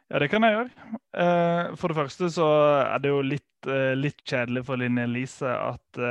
[0.10, 0.90] Ja, det kan jeg gjøre.
[1.18, 2.50] Uh, for det første så
[2.84, 6.04] er det jo litt, uh, litt kjedelig for Linne Elise at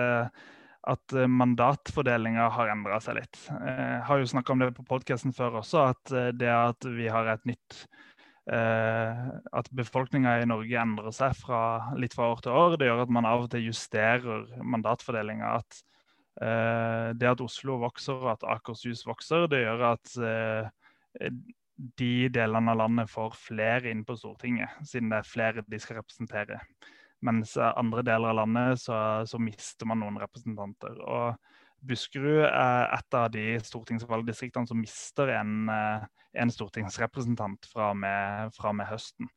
[0.89, 3.37] at mandatfordelinga har endra seg litt.
[3.51, 7.29] Jeg har jo snakka om det på podkasten før også, at det at vi har
[7.29, 7.83] et nytt
[8.49, 13.12] At befolkninga i Norge endrer seg fra, litt fra år til år, det gjør at
[13.12, 15.59] man av og til justerer mandatfordelinga.
[15.61, 15.98] At Eh,
[16.39, 21.32] det at Oslo vokser og at Akershus vokser, det gjør at eh,
[21.99, 26.01] de delene av landet får flere inn på Stortinget, siden det er flere de skal
[26.01, 26.61] representere.
[27.26, 30.99] Mens andre deler av landet så, så mister man noen representanter.
[31.03, 31.34] Og
[31.86, 36.07] Buskerud er et av de stortingsvalgdistriktene som mister en, eh,
[36.43, 39.30] en stortingsrepresentant fra og med, fra med høsten.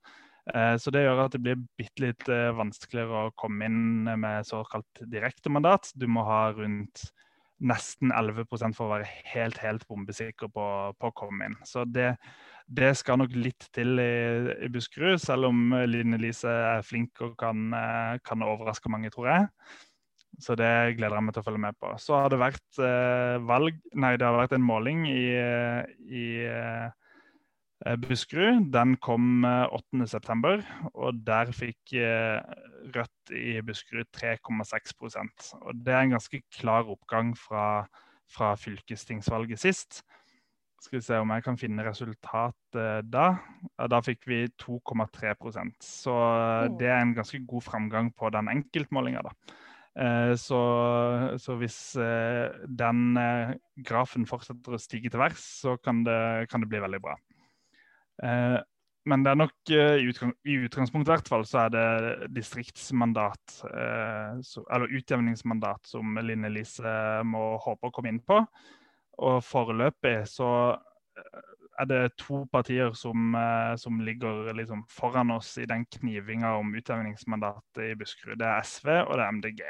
[0.50, 4.48] Eh, så det gjør at det blir bitte litt eh, vanskeligere å komme inn med
[4.48, 5.92] såkalt direktemandat.
[5.94, 7.12] Du må ha rundt
[7.62, 10.66] nesten 11% for å være helt helt bombesikker på,
[10.98, 11.60] på å komme inn.
[11.68, 12.16] Så det,
[12.66, 14.16] det, skal nok litt til i,
[14.66, 19.30] i Buskerud, selv om Line Lise er flink og kan, eh, kan, overraske mange, tror
[19.30, 19.50] jeg.
[20.42, 21.92] Så det gleder jeg meg til å følge med på.
[22.02, 25.28] Så har det vært eh, valg Nei, det har vært en måling i,
[26.10, 26.90] i Eh,
[27.82, 28.70] Buskerud.
[28.74, 32.38] Den kom 8.9, eh, og der fikk eh,
[32.94, 37.86] Rødt i Buskerud 3,6% Og Det er en ganske klar oppgang fra,
[38.30, 40.02] fra, fylkestingsvalget sist.
[40.82, 43.26] Skal vi se om jeg kan finne resultatet da.
[43.90, 46.16] Da fikk vi 2,3% Så
[46.80, 49.22] det er en ganske god framgang på den enkeltmålinga.
[50.40, 50.62] Så,
[51.38, 51.78] så, hvis
[52.66, 53.02] den
[53.86, 57.14] grafen fortsetter å stige til værs, så kan det, kan det bli veldig bra.
[58.22, 58.60] Eh,
[59.10, 62.30] men det er nok eh, i, utgang, i utgangspunktet i hvert fall så er det
[62.36, 66.94] distriktsmandat, eh, eller utjevningsmandat, som Linn Elise
[67.26, 68.44] må håpe å komme inn på.
[69.22, 70.52] Og foreløpig så
[71.82, 73.34] er det to partier som,
[73.78, 78.38] som ligger liksom foran oss i den knivinga om utjevningsmandatet i Buskerud.
[78.42, 79.64] Det er SV og det er MDG.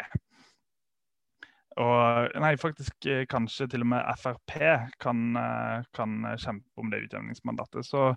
[1.80, 4.58] Og nei, faktisk kanskje til og med Frp
[5.00, 5.22] kan,
[5.96, 7.88] kan kjempe om det utjevningsmandatet.
[7.88, 8.10] Så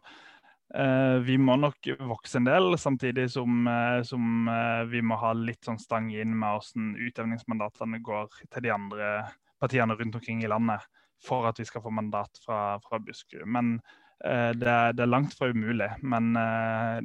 [0.74, 5.30] eh, vi må nok vokse en del, samtidig som, eh, som eh, vi må ha
[5.38, 9.14] litt sånn stang inn med hvordan utjevningsmandatene går til de andre
[9.62, 10.82] partiene rundt omkring i landet
[11.24, 13.48] for at vi skal få mandat fra, fra Buskerud.
[13.48, 13.76] Men
[14.24, 15.90] eh, det, er, det, er, langt fra umulig.
[16.02, 16.98] Men eh,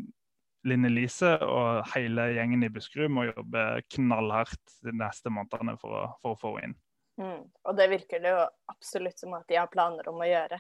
[0.68, 6.36] Linne Lise og hele gjengen i Buskerud må jobbe knallhardt de neste månedene for for
[6.36, 6.78] å få henne inn.
[7.20, 7.44] Mm.
[7.68, 10.60] Og det virker det jo absolutt som at de har planer om å gjøre.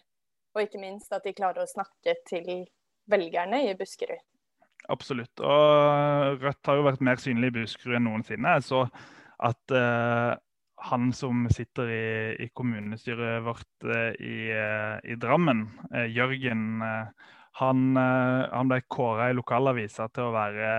[0.55, 2.65] Og ikke minst at de klarer å snakke til
[3.09, 4.19] velgerne i Buskerud.
[4.89, 5.41] Absolutt.
[5.43, 8.55] Og Rødt har jo vært mer synlig i Buskerud enn noensinne.
[8.65, 8.85] Så
[9.39, 10.35] at uh,
[10.89, 12.05] han som sitter i,
[12.45, 15.67] i kommunestyret vårt uh, i, uh, i, Drammen,
[16.09, 17.29] Jørgen eh,
[17.60, 20.74] han, ble kåra i lokalavisa til å være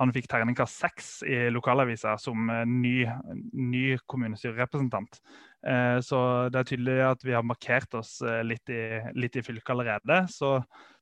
[0.00, 3.04] Han fikk terningkast seks i lokalavisa som eh, ny,
[3.54, 5.20] ny kommunestyrerepresentant.
[5.62, 6.18] Eh, så
[6.50, 8.80] det er tydelig at vi har markert oss litt i,
[9.14, 10.16] litt i fylket allerede.
[10.34, 10.56] Så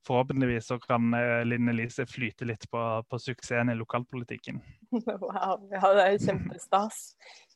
[0.05, 1.09] forhåpentligvis så kan
[1.49, 4.61] Linn Elise flyte litt på, på suksessen i lokalpolitikken.
[5.23, 6.99] Wow, ja, det er kjempestas.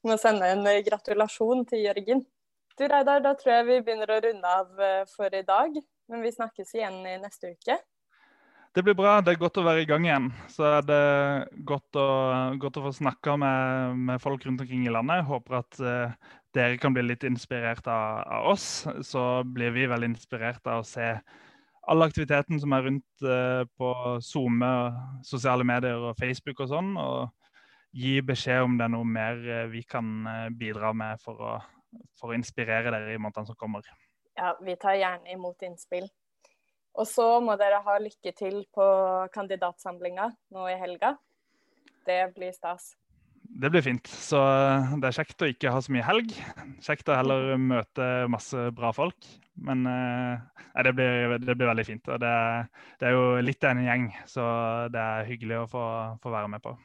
[0.02, 2.26] Vi må sende en gratulasjon til Jørgen.
[2.74, 4.82] Du Reidar, da tror jeg vi begynner å runde av
[5.14, 5.78] for i dag.
[6.08, 7.78] Men vi snakkes igjen i neste uke.
[8.78, 9.16] Det blir bra.
[9.26, 10.28] Det er godt å være i gang igjen.
[10.54, 11.04] Så er det
[11.66, 12.08] godt å,
[12.62, 15.26] godt å få snakka med, med, folk rundt omkring i landet.
[15.26, 18.86] Håper at uh, dere kan bli litt inspirert av, av, oss.
[19.08, 21.10] Så blir vi veldig inspirert av å se
[21.88, 24.72] all aktiviteten som er rundt uh, på SoMe,
[25.26, 26.94] sosiale medier og Facebook og sånn.
[27.02, 30.22] Og gi beskjed om det er noe mer uh, vi kan
[30.60, 31.56] bidra med for å,
[32.20, 33.90] for å inspirere dere i månedene som kommer.
[34.38, 36.06] Ja, vi tar gjerne imot innspill.
[36.98, 38.86] Og så må dere ha lykke til på
[39.34, 41.16] kandidatsamlinga nå i helga.
[42.08, 42.94] Det blir stas.
[43.48, 44.08] Det blir fint.
[44.08, 46.34] Så eh, det er kjekt å ikke ha så mye helg.
[46.84, 49.30] Kjekt å heller møte masse bra folk.
[49.58, 52.12] Men nei, eh, det, blir, det, blir, veldig fint.
[52.14, 52.36] Og det,
[53.00, 54.46] det, er jo litt en gjeng, så
[54.94, 55.86] det er hyggelig å få,
[56.22, 56.76] få være med på.